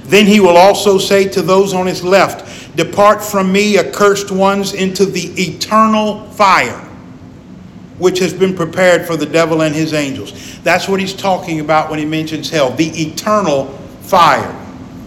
Then 0.06 0.26
he 0.26 0.40
will 0.40 0.58
also 0.58 0.98
say 0.98 1.28
to 1.30 1.42
those 1.42 1.74
on 1.74 1.88
his 1.88 2.04
left, 2.04 2.76
Depart 2.78 3.24
from 3.24 3.52
me, 3.52 3.78
accursed 3.78 4.32
ones, 4.32 4.74
into 4.74 5.06
the 5.06 5.34
eternal 5.42 6.30
fire 6.32 6.90
which 7.98 8.20
has 8.20 8.34
been 8.34 8.56
prepared 8.56 9.06
for 9.06 9.16
the 9.16 9.26
devil 9.26 9.62
and 9.62 9.74
his 9.74 9.94
angels. 9.94 10.60
That's 10.62 10.88
what 10.88 11.00
he's 11.00 11.14
talking 11.14 11.60
about 11.60 11.90
when 11.90 12.00
he 12.00 12.06
mentions 12.06 12.50
hell, 12.50 12.72
the 12.72 12.90
eternal 13.02 13.68
fire. 14.02 14.52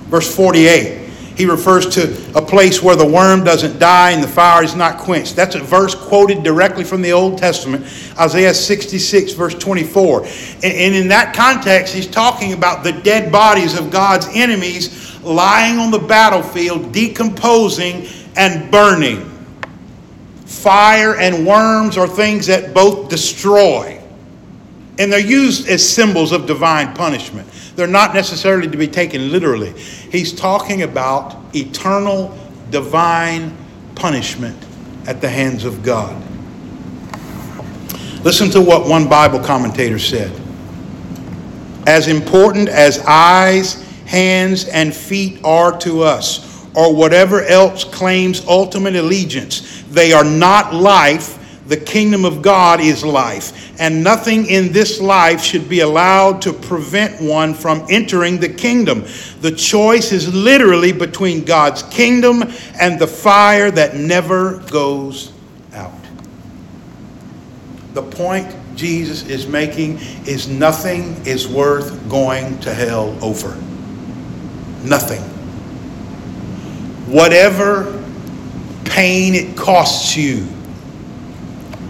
Verse 0.09 0.35
48, 0.35 1.06
he 1.37 1.45
refers 1.45 1.87
to 1.95 2.17
a 2.35 2.41
place 2.41 2.83
where 2.83 2.97
the 2.97 3.07
worm 3.07 3.45
doesn't 3.45 3.79
die 3.79 4.13
and 4.13 4.23
the 4.23 4.29
fire 4.29 4.65
is 4.65 4.75
not 4.75 4.99
quenched. 4.99 5.37
That's 5.37 5.55
a 5.55 5.61
verse 5.61 5.95
quoted 5.95 6.43
directly 6.43 6.83
from 6.83 7.03
the 7.03 7.13
Old 7.13 7.37
Testament, 7.37 7.85
Isaiah 8.19 8.55
66, 8.55 9.33
verse 9.33 9.55
24. 9.55 10.25
And 10.63 10.95
in 10.95 11.09
that 11.09 11.35
context, 11.35 11.95
he's 11.95 12.07
talking 12.07 12.55
about 12.55 12.85
the 12.85 12.93
dead 12.93 13.31
bodies 13.31 13.79
of 13.79 13.91
God's 13.91 14.27
enemies 14.33 15.21
lying 15.23 15.79
on 15.79 15.91
the 15.91 15.99
battlefield, 15.99 16.93
decomposing 16.93 18.07
and 18.37 18.71
burning. 18.71 19.31
Fire 20.47 21.17
and 21.17 21.47
worms 21.47 21.99
are 21.99 22.09
things 22.09 22.47
that 22.47 22.73
both 22.73 23.11
destroy. 23.11 23.96
And 24.99 25.13
they're 25.13 25.21
used 25.21 25.69
as 25.69 25.87
symbols 25.87 26.33
of 26.33 26.47
divine 26.47 26.95
punishment. 26.95 27.49
They're 27.77 27.87
not 27.87 28.15
necessarily 28.15 28.69
to 28.69 28.79
be 28.79 28.89
taken 28.89 29.31
literally. 29.31 29.73
He's 29.79 30.33
talking 30.33 30.83
about 30.83 31.37
eternal 31.55 32.37
divine 32.71 33.57
punishment 33.95 34.57
at 35.07 35.21
the 35.21 35.29
hands 35.29 35.65
of 35.65 35.83
God. 35.83 36.23
Listen 38.25 38.51
to 38.51 38.61
what 38.61 38.89
one 38.89 39.09
Bible 39.09 39.39
commentator 39.39 39.99
said. 39.99 40.33
As 41.87 42.09
important 42.09 42.69
as 42.69 42.99
eyes, 43.07 43.83
hands, 44.07 44.67
and 44.67 44.95
feet 44.95 45.39
are 45.45 45.79
to 45.79 46.03
us, 46.03 46.67
or 46.75 46.95
whatever 46.95 47.43
else 47.43 47.85
claims 47.85 48.45
ultimate 48.47 48.97
allegiance. 48.97 49.83
They 49.91 50.13
are 50.13 50.25
not 50.25 50.75
life. 50.75 51.36
The 51.69 51.77
kingdom 51.77 52.25
of 52.25 52.43
God 52.43 52.81
is 52.81 53.05
life, 53.05 53.73
and 53.81 54.05
nothing 54.05 54.47
in 54.47 54.71
this 54.71 55.01
life 55.01 55.43
should 55.43 55.69
be 55.69 55.81
allowed 55.81 56.41
to 56.43 56.53
prevent 56.53 57.21
one 57.21 57.55
from 57.55 57.85
entering 57.91 58.39
the 58.39 58.49
kingdom. 58.49 59.05
The 59.41 59.51
choice 59.51 60.13
is 60.13 60.33
literally 60.33 60.93
between 60.93 61.45
God's 61.45 61.83
kingdom 61.85 62.45
and 62.81 63.01
the 63.01 63.09
fire 63.09 63.73
that 63.73 63.97
never 63.97 64.59
goes 64.71 65.33
out. 65.73 65.93
The 67.95 68.03
point 68.03 68.55
Jesus 68.77 69.29
is 69.29 69.49
making 69.49 69.99
is 70.25 70.47
nothing 70.47 71.17
is 71.27 71.49
worth 71.49 72.09
going 72.09 72.61
to 72.61 72.73
hell 72.73 73.19
over. 73.25 73.57
Nothing. 74.85 75.23
Whatever 77.13 77.93
pain 78.85 79.35
it 79.35 79.57
costs 79.57 80.17
you 80.17 80.47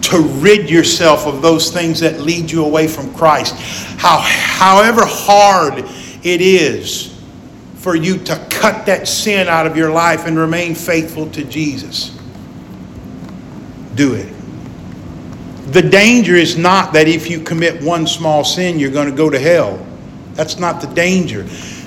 to 0.06 0.20
rid 0.20 0.70
yourself 0.70 1.26
of 1.26 1.42
those 1.42 1.70
things 1.70 2.00
that 2.00 2.20
lead 2.20 2.50
you 2.50 2.64
away 2.64 2.86
from 2.86 3.12
Christ, 3.14 3.54
how, 3.98 4.18
however 4.20 5.02
hard 5.04 5.78
it 5.78 6.40
is 6.40 7.12
for 7.76 7.94
you 7.94 8.18
to 8.18 8.46
cut 8.50 8.86
that 8.86 9.06
sin 9.08 9.48
out 9.48 9.66
of 9.66 9.76
your 9.76 9.90
life 9.90 10.26
and 10.26 10.36
remain 10.36 10.74
faithful 10.74 11.30
to 11.30 11.44
Jesus, 11.44 12.16
do 13.94 14.14
it. 14.14 14.32
The 15.72 15.82
danger 15.82 16.34
is 16.34 16.56
not 16.56 16.92
that 16.92 17.08
if 17.08 17.28
you 17.28 17.40
commit 17.40 17.82
one 17.82 18.06
small 18.06 18.44
sin, 18.44 18.78
you're 18.78 18.90
going 18.90 19.10
to 19.10 19.16
go 19.16 19.28
to 19.28 19.38
hell. 19.38 19.84
That's 20.34 20.58
not 20.58 20.80
the 20.80 20.86
danger. 20.88 21.42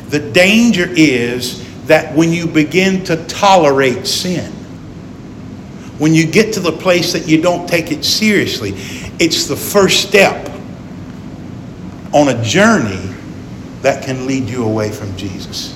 The 0.10 0.20
danger 0.32 0.88
is 0.90 1.66
that 1.88 2.16
when 2.16 2.34
you 2.34 2.48
begin 2.48 3.04
to 3.06 3.26
tolerate 3.28 4.06
sin, 4.06 4.54
when 6.00 6.14
you 6.14 6.26
get 6.26 6.54
to 6.54 6.60
the 6.60 6.72
place 6.72 7.14
that 7.14 7.28
you 7.28 7.42
don't 7.42 7.68
take 7.68 7.92
it 7.92 8.04
seriously, 8.04 8.72
it's 9.20 9.46
the 9.46 9.56
first 9.56 10.08
step 10.08 10.50
on 12.14 12.30
a 12.30 12.44
journey 12.44 13.14
that 13.82 14.04
can 14.04 14.26
lead 14.26 14.50
you 14.50 14.66
away 14.66 14.92
from 14.92 15.16
Jesus. 15.16 15.76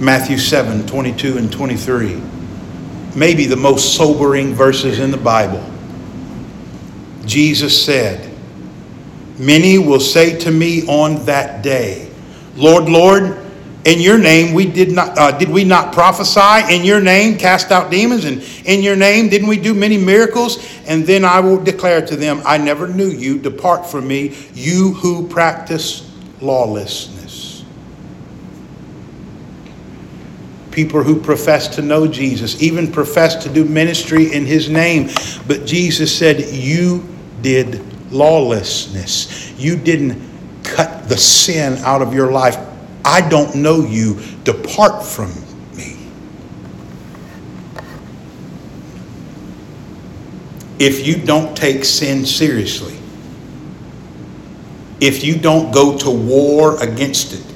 Matthew 0.00 0.38
7 0.38 0.86
22 0.86 1.38
and 1.38 1.52
23. 1.52 2.20
Maybe 3.14 3.46
the 3.46 3.56
most 3.56 3.96
sobering 3.96 4.54
verses 4.54 4.98
in 4.98 5.10
the 5.10 5.16
Bible. 5.16 5.64
Jesus 7.24 7.84
said, 7.84 8.32
Many 9.38 9.78
will 9.78 10.00
say 10.00 10.38
to 10.40 10.50
me 10.50 10.86
on 10.86 11.24
that 11.26 11.62
day, 11.62 12.10
Lord, 12.56 12.88
Lord, 12.88 13.41
in 13.84 14.00
your 14.00 14.18
name 14.18 14.54
we 14.54 14.66
did 14.66 14.92
not 14.92 15.18
uh, 15.18 15.36
did 15.36 15.48
we 15.48 15.64
not 15.64 15.92
prophesy? 15.92 16.74
In 16.74 16.84
your 16.84 17.00
name 17.00 17.36
cast 17.36 17.72
out 17.72 17.90
demons. 17.90 18.24
And 18.24 18.42
in 18.64 18.82
your 18.82 18.94
name 18.96 19.28
didn't 19.28 19.48
we 19.48 19.56
do 19.56 19.74
many 19.74 19.98
miracles? 19.98 20.64
And 20.86 21.04
then 21.04 21.24
i 21.24 21.40
will 21.40 21.62
declare 21.62 22.04
to 22.06 22.16
them 22.16 22.42
i 22.44 22.56
never 22.58 22.86
knew 22.86 23.08
you. 23.08 23.38
Depart 23.38 23.86
from 23.86 24.06
me 24.06 24.36
you 24.54 24.92
who 24.92 25.26
practice 25.26 26.10
lawlessness. 26.40 27.64
People 30.70 31.02
who 31.02 31.20
profess 31.20 31.68
to 31.74 31.82
know 31.82 32.06
jesus 32.06 32.62
even 32.62 32.90
profess 32.90 33.42
to 33.42 33.52
do 33.52 33.64
ministry 33.64 34.32
in 34.32 34.46
his 34.46 34.68
name. 34.68 35.10
But 35.48 35.66
jesus 35.66 36.16
said 36.16 36.40
you 36.54 37.04
did 37.40 37.82
lawlessness. 38.12 39.52
You 39.58 39.76
didn't 39.76 40.30
cut 40.62 41.08
the 41.08 41.16
sin 41.16 41.78
out 41.78 42.00
of 42.00 42.14
your 42.14 42.30
life. 42.30 42.71
I 43.04 43.26
don't 43.28 43.54
know 43.56 43.84
you. 43.84 44.20
Depart 44.44 45.04
from 45.04 45.30
me. 45.76 45.96
If 50.78 51.06
you 51.06 51.16
don't 51.16 51.56
take 51.56 51.84
sin 51.84 52.24
seriously, 52.26 52.98
if 55.00 55.24
you 55.24 55.36
don't 55.36 55.72
go 55.72 55.98
to 55.98 56.10
war 56.10 56.80
against 56.82 57.32
it, 57.32 57.52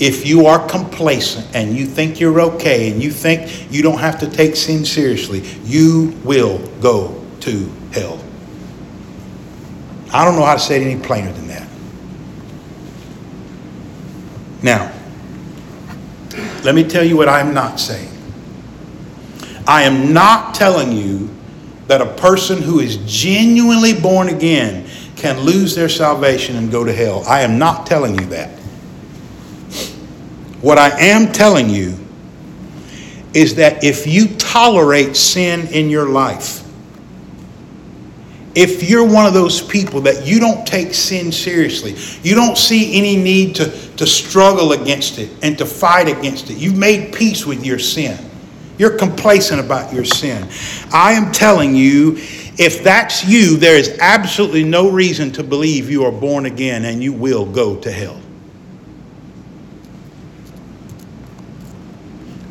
if 0.00 0.26
you 0.26 0.46
are 0.46 0.66
complacent 0.68 1.46
and 1.54 1.76
you 1.76 1.86
think 1.86 2.18
you're 2.18 2.40
okay 2.40 2.90
and 2.90 3.02
you 3.02 3.10
think 3.10 3.72
you 3.72 3.82
don't 3.82 3.98
have 3.98 4.18
to 4.20 4.28
take 4.28 4.56
sin 4.56 4.84
seriously, 4.84 5.40
you 5.64 6.18
will 6.24 6.58
go 6.80 7.24
to 7.40 7.70
hell. 7.92 8.20
I 10.12 10.24
don't 10.24 10.36
know 10.36 10.44
how 10.44 10.54
to 10.54 10.60
say 10.60 10.80
it 10.82 10.86
any 10.86 11.00
plainer 11.00 11.32
than 11.32 11.48
that. 11.48 11.53
Now, 14.64 14.90
let 16.62 16.74
me 16.74 16.84
tell 16.84 17.04
you 17.04 17.18
what 17.18 17.28
I'm 17.28 17.52
not 17.52 17.78
saying. 17.78 18.08
I 19.68 19.82
am 19.82 20.14
not 20.14 20.54
telling 20.54 20.92
you 20.92 21.28
that 21.86 22.00
a 22.00 22.06
person 22.14 22.62
who 22.62 22.80
is 22.80 22.96
genuinely 23.04 23.92
born 23.92 24.30
again 24.30 24.88
can 25.16 25.40
lose 25.40 25.74
their 25.74 25.90
salvation 25.90 26.56
and 26.56 26.72
go 26.72 26.82
to 26.82 26.94
hell. 26.94 27.24
I 27.26 27.42
am 27.42 27.58
not 27.58 27.86
telling 27.86 28.18
you 28.18 28.24
that. 28.28 28.58
What 30.62 30.78
I 30.78 30.98
am 30.98 31.30
telling 31.30 31.68
you 31.68 31.98
is 33.34 33.56
that 33.56 33.84
if 33.84 34.06
you 34.06 34.28
tolerate 34.36 35.14
sin 35.14 35.66
in 35.66 35.90
your 35.90 36.08
life, 36.08 36.63
if 38.54 38.88
you're 38.88 39.04
one 39.06 39.26
of 39.26 39.34
those 39.34 39.60
people 39.60 40.00
that 40.02 40.26
you 40.26 40.38
don't 40.38 40.66
take 40.66 40.94
sin 40.94 41.32
seriously, 41.32 41.96
you 42.22 42.34
don't 42.34 42.56
see 42.56 42.96
any 42.96 43.16
need 43.16 43.56
to, 43.56 43.70
to 43.96 44.06
struggle 44.06 44.72
against 44.72 45.18
it 45.18 45.30
and 45.42 45.58
to 45.58 45.66
fight 45.66 46.08
against 46.08 46.50
it, 46.50 46.56
you've 46.56 46.76
made 46.76 47.12
peace 47.12 47.44
with 47.44 47.64
your 47.64 47.78
sin. 47.78 48.18
You're 48.78 48.96
complacent 48.96 49.60
about 49.60 49.92
your 49.92 50.04
sin. 50.04 50.48
I 50.92 51.12
am 51.12 51.32
telling 51.32 51.74
you, 51.74 52.16
if 52.56 52.84
that's 52.84 53.24
you, 53.24 53.56
there 53.56 53.76
is 53.76 53.98
absolutely 54.00 54.64
no 54.64 54.90
reason 54.90 55.32
to 55.32 55.44
believe 55.44 55.90
you 55.90 56.04
are 56.04 56.12
born 56.12 56.46
again 56.46 56.84
and 56.84 57.02
you 57.02 57.12
will 57.12 57.46
go 57.46 57.76
to 57.76 57.90
hell. 57.90 58.20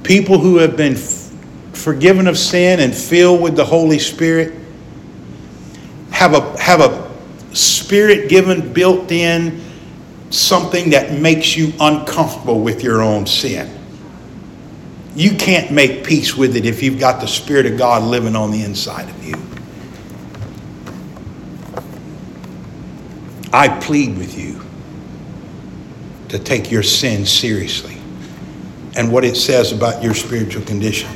People 0.03 0.37
who 0.37 0.57
have 0.57 0.75
been 0.75 0.95
forgiven 0.95 2.27
of 2.27 2.37
sin 2.37 2.81
and 2.81 2.93
filled 2.93 3.41
with 3.41 3.55
the 3.55 3.63
Holy 3.63 3.99
Spirit 3.99 4.62
have 6.13 6.35
a, 6.35 6.61
have 6.61 6.79
a 6.79 7.11
spirit 7.55 8.29
given, 8.29 8.71
built 8.71 9.11
in 9.11 9.61
something 10.29 10.91
that 10.91 11.19
makes 11.19 11.57
you 11.57 11.73
uncomfortable 11.79 12.61
with 12.61 12.83
your 12.83 13.01
own 13.01 13.25
sin. 13.25 13.69
You 15.15 15.35
can't 15.35 15.71
make 15.71 16.03
peace 16.03 16.35
with 16.35 16.55
it 16.55 16.65
if 16.65 16.81
you've 16.81 16.99
got 16.99 17.19
the 17.19 17.27
Spirit 17.27 17.65
of 17.65 17.77
God 17.77 18.03
living 18.03 18.35
on 18.35 18.51
the 18.51 18.63
inside 18.63 19.09
of 19.09 19.23
you. 19.23 19.35
I 23.51 23.67
plead 23.79 24.17
with 24.17 24.37
you 24.37 24.61
to 26.29 26.39
take 26.39 26.71
your 26.71 26.83
sin 26.83 27.25
seriously 27.25 27.97
and 28.95 29.11
what 29.11 29.23
it 29.23 29.35
says 29.35 29.71
about 29.71 30.01
your 30.01 30.13
spiritual 30.13 30.63
condition. 30.63 31.09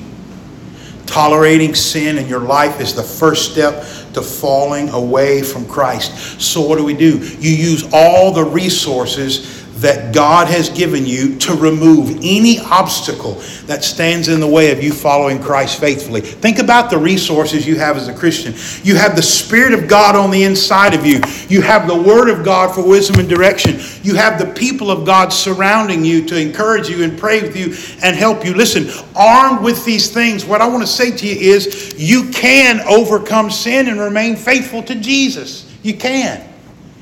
Tolerating 1.06 1.74
sin 1.74 2.18
in 2.18 2.28
your 2.28 2.42
life 2.42 2.82
is 2.82 2.94
the 2.94 3.02
first 3.02 3.52
step 3.52 3.84
falling 4.22 4.90
away 4.90 5.42
from 5.42 5.66
Christ. 5.68 6.42
So, 6.42 6.62
what 6.62 6.78
do 6.78 6.84
we 6.84 6.94
do? 6.94 7.18
You 7.18 7.52
use 7.52 7.88
all 7.94 8.32
the 8.32 8.44
resources 8.44 9.57
that 9.78 10.14
God 10.14 10.48
has 10.48 10.70
given 10.70 11.06
you 11.06 11.38
to 11.38 11.54
remove 11.54 12.18
any 12.24 12.60
obstacle 12.60 13.36
that 13.68 13.84
stands 13.84 14.28
in 14.28 14.40
the 14.40 14.48
way 14.48 14.72
of 14.72 14.84
you 14.84 14.92
following 14.92 15.40
Christ 15.40 15.80
faithfully. 15.80 16.22
Think 16.22 16.58
about 16.58 16.90
the 16.90 16.98
resources 16.98 17.68
you 17.68 17.78
have 17.78 17.96
as 17.96 18.08
a 18.08 18.14
Christian. 18.14 18.56
You 18.84 18.96
have 18.96 19.16
the 19.16 19.22
Spirit 19.22 19.74
of 19.74 19.88
God 19.88 20.16
on 20.16 20.32
the 20.32 20.44
inside 20.44 20.96
of 20.96 21.06
you, 21.06 21.22
you 21.48 21.62
have 21.62 21.88
the 21.88 21.96
Word 21.96 22.30
of 22.30 22.44
God 22.44 22.74
for 22.74 22.88
wisdom 22.88 23.20
and 23.20 23.30
direction, 23.30 23.80
you 24.02 24.16
have 24.16 24.40
the 24.40 24.52
people 24.54 24.90
of 24.90 25.06
God 25.06 25.30
surrounding 25.30 26.04
you 26.04 26.26
to 26.26 26.40
encourage 26.40 26.90
you 26.90 27.04
and 27.04 27.18
pray 27.18 27.42
with 27.42 27.56
you 27.56 27.76
and 28.02 28.16
help 28.16 28.44
you. 28.44 28.56
Listen, 28.56 28.90
armed 29.16 29.64
with 29.64 29.86
these 29.86 30.10
things, 30.10 30.44
what 30.44 30.62
I 30.62 30.68
want 30.68 30.82
to 30.82 30.88
say 30.88 31.16
to 31.16 31.28
you 31.28 31.54
is 31.54 31.94
you 31.98 32.32
can 32.32 32.80
overcome 32.82 33.52
sin 33.52 33.90
and 33.90 34.00
remain 34.00 34.36
faithful 34.36 34.82
to 34.84 34.96
Jesus. 34.96 35.72
You 35.84 35.96
can. 35.96 36.48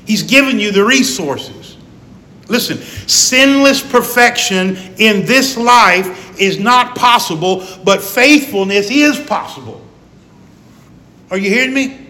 He's 0.06 0.22
given 0.22 0.60
you 0.60 0.72
the 0.72 0.84
resources. 0.84 1.65
Listen, 2.48 2.78
sinless 3.08 3.82
perfection 3.82 4.76
in 4.98 5.26
this 5.26 5.56
life 5.56 6.38
is 6.40 6.58
not 6.58 6.94
possible, 6.94 7.66
but 7.84 8.02
faithfulness 8.02 8.90
is 8.90 9.18
possible. 9.18 9.84
Are 11.30 11.38
you 11.38 11.50
hearing 11.50 11.74
me? 11.74 12.06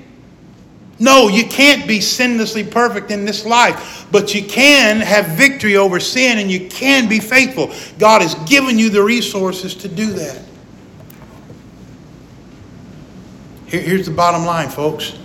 No, 0.99 1.29
you 1.29 1.47
can't 1.47 1.87
be 1.87 1.99
sinlessly 1.99 2.71
perfect 2.71 3.11
in 3.11 3.25
this 3.25 3.45
life, 3.45 4.07
but 4.11 4.35
you 4.35 4.43
can 4.45 5.01
have 5.01 5.27
victory 5.37 5.77
over 5.77 6.01
sin 6.01 6.39
and 6.39 6.51
you 6.51 6.69
can 6.69 7.09
be 7.09 7.21
faithful. 7.21 7.73
God 7.99 8.23
has 8.23 8.35
given 8.49 8.79
you 8.79 8.91
the 8.91 9.03
resources 9.03 9.75
to 9.77 9.89
do 9.89 10.13
that. 10.13 10.43
here's 13.67 14.07
the 14.07 14.13
bottom 14.13 14.47
line, 14.47 14.69
folks 14.69 15.19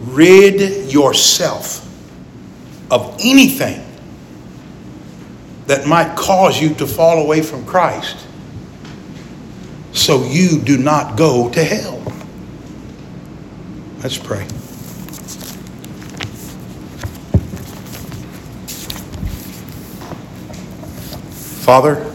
rid 0.00 0.90
yourself 0.90 1.89
of 2.90 3.16
anything 3.20 3.84
that 5.66 5.86
might 5.86 6.16
cause 6.16 6.60
you 6.60 6.74
to 6.74 6.86
fall 6.86 7.22
away 7.22 7.42
from 7.42 7.64
Christ 7.64 8.26
so 9.92 10.24
you 10.24 10.60
do 10.60 10.78
not 10.78 11.16
go 11.16 11.50
to 11.50 11.62
hell. 11.62 12.02
Let's 14.02 14.18
pray. 14.18 14.44
Father, 21.64 22.10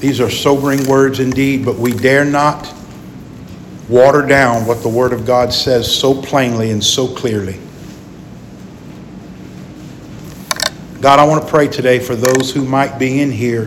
these 0.00 0.20
are 0.20 0.28
sobering 0.28 0.86
words 0.86 1.20
indeed, 1.20 1.64
but 1.64 1.78
we 1.78 1.92
dare 1.92 2.24
not 2.24 2.74
water 3.88 4.20
down 4.20 4.66
what 4.66 4.82
the 4.82 4.88
Word 4.88 5.12
of 5.12 5.24
God 5.24 5.52
says 5.52 5.90
so 5.90 6.20
plainly 6.20 6.70
and 6.70 6.82
so 6.82 7.06
clearly. 7.06 7.58
God, 11.02 11.18
I 11.18 11.24
want 11.24 11.42
to 11.42 11.50
pray 11.50 11.66
today 11.66 11.98
for 11.98 12.14
those 12.14 12.54
who 12.54 12.64
might 12.64 12.96
be 12.96 13.20
in 13.20 13.32
here 13.32 13.64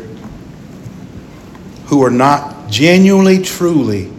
who 1.88 2.02
are 2.02 2.10
not 2.10 2.70
genuinely, 2.70 3.40
truly 3.44 4.10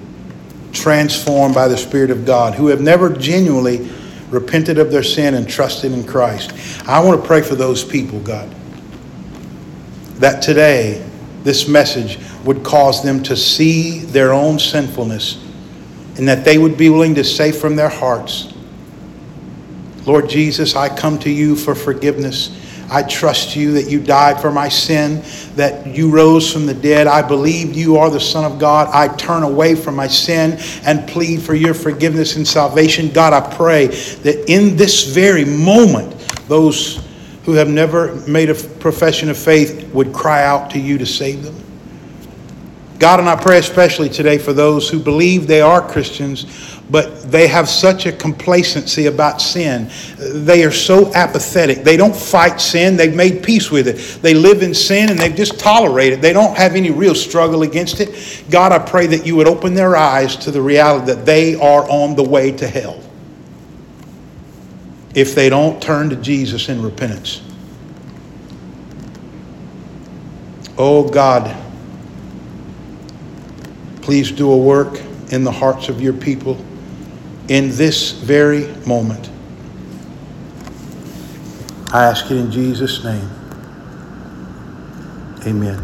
transformed 0.75 1.55
by 1.55 1.67
the 1.67 1.79
Spirit 1.79 2.11
of 2.11 2.27
God, 2.27 2.55
who 2.55 2.67
have 2.67 2.83
never 2.83 3.09
genuinely 3.09 3.91
repented 4.29 4.77
of 4.77 4.93
their 4.93 5.03
sin 5.03 5.33
and 5.33 5.49
trusted 5.49 5.93
in 5.93 6.05
Christ. 6.05 6.53
I 6.87 7.03
want 7.03 7.19
to 7.19 7.27
pray 7.27 7.41
for 7.41 7.55
those 7.55 7.83
people, 7.83 8.21
God, 8.21 8.55
that 10.17 10.43
today 10.43 11.03
this 11.43 11.67
message 11.67 12.19
would 12.45 12.63
cause 12.65 13.03
them 13.03 13.23
to 13.23 13.35
see 13.35 14.01
their 14.01 14.35
own 14.35 14.59
sinfulness 14.59 15.43
and 16.19 16.29
that 16.29 16.45
they 16.45 16.59
would 16.59 16.77
be 16.77 16.91
willing 16.91 17.15
to 17.15 17.25
say 17.25 17.51
from 17.51 17.77
their 17.77 17.89
hearts, 17.89 18.53
Lord 20.05 20.29
Jesus, 20.29 20.77
I 20.77 20.95
come 20.95 21.19
to 21.21 21.31
you 21.31 21.57
for 21.57 21.75
forgiveness. 21.75 22.51
I 22.91 23.03
trust 23.03 23.57
you 23.57 23.73
that 23.73 23.91
you 23.91 24.01
died 24.01 24.41
for 24.41 24.53
my 24.53 24.69
sin, 24.69 25.23
that 25.57 25.87
you 25.87 26.11
rose 26.11 26.53
from 26.53 26.67
the 26.67 26.75
dead. 26.75 27.07
I 27.07 27.27
believe 27.27 27.75
you 27.75 27.97
are 27.97 28.11
the 28.11 28.21
Son 28.21 28.51
of 28.51 28.59
God. 28.59 28.89
I 28.93 29.15
turn 29.17 29.43
away 29.43 29.75
from 29.75 29.97
my 29.97 30.07
sin 30.07 30.59
and 30.85 31.09
plead 31.09 31.43
for 31.43 31.55
your 31.55 31.75
forgiveness 31.75 32.37
and 32.37 32.47
salvation. 32.47 33.11
God, 33.11 33.33
I 33.33 33.55
pray 33.57 33.87
that 33.89 34.45
in 34.49 34.77
this 34.77 35.13
very 35.13 35.45
moment, 35.45 36.13
those 36.49 37.05
who 37.45 37.53
have 37.53 37.69
never 37.69 38.15
made 38.29 38.51
a 38.51 38.55
profession 38.55 39.31
of 39.31 39.37
faith 39.37 39.93
would 39.93 40.13
cry 40.13 40.45
out 40.45 40.71
to 40.71 40.79
you 40.79 40.99
to 40.99 41.07
save 41.07 41.43
them. 41.43 41.66
God, 42.99 43.21
and 43.21 43.29
I 43.29 43.37
pray 43.37 43.59
especially 43.59 44.09
today 44.09 44.39
for 44.39 44.53
those 44.53 44.89
who 44.89 44.99
believe 44.99 45.47
they 45.47 45.61
are 45.61 45.87
Christians, 45.87 46.81
but 46.91 47.31
they 47.31 47.47
have 47.47 47.69
such 47.69 48.07
a 48.07 48.13
complacency 48.13 49.07
about 49.07 49.43
sin. 49.43 49.91
They 50.19 50.65
are 50.65 50.71
so 50.71 51.13
apathetic. 51.15 51.85
They 51.85 51.97
don't 51.97 52.17
fight 52.17 52.61
sin, 52.61 52.97
they've 52.97 53.15
made 53.15 53.43
peace 53.43 53.71
with 53.71 53.89
it. 53.89 54.23
They 54.23 54.35
live 54.35 54.63
in 54.63 54.73
sin 54.73 55.11
and 55.11 55.19
they've 55.19 55.35
just 55.35 55.59
tolerated 55.59 56.21
it. 56.21 56.23
They 56.23 56.33
don't 56.33 56.57
have 56.57 56.75
any 56.75 56.91
real 56.91 57.15
struggle 57.15 57.63
against 57.63 58.01
it. 58.01 58.45
God, 58.51 58.73
I 58.73 58.79
pray 58.79 59.07
that 59.09 59.27
you 59.27 59.37
would 59.37 59.49
open 59.49 59.75
their 59.75 59.97
eyes 59.97 60.37
to 60.37 60.51
the 60.51 60.63
reality 60.63 61.13
that 61.13 61.27
they 61.27 61.55
are 61.57 61.89
on 61.91 62.15
the 62.15 62.23
way 62.23 62.53
to 62.53 62.67
hell 62.67 63.03
if 65.15 65.35
they 65.35 65.49
don't 65.49 65.83
turn 65.83 66.11
to 66.11 66.17
Jesus 66.17 66.69
in 66.69 66.83
repentance. 66.83 67.43
Oh 70.79 71.09
God, 71.09 71.66
please 74.07 74.31
do 74.31 74.53
a 74.53 74.57
work 74.57 75.01
in 75.33 75.43
the 75.43 75.51
hearts 75.51 75.89
of 75.89 76.01
your 76.01 76.13
people 76.13 76.57
in 77.49 77.71
this 77.71 78.13
very 78.13 78.69
moment. 78.87 79.29
I 81.93 82.05
ask 82.05 82.31
it 82.31 82.37
in 82.37 82.53
Jesus' 82.53 83.03
name. 83.03 83.29
Amen. 85.45 85.75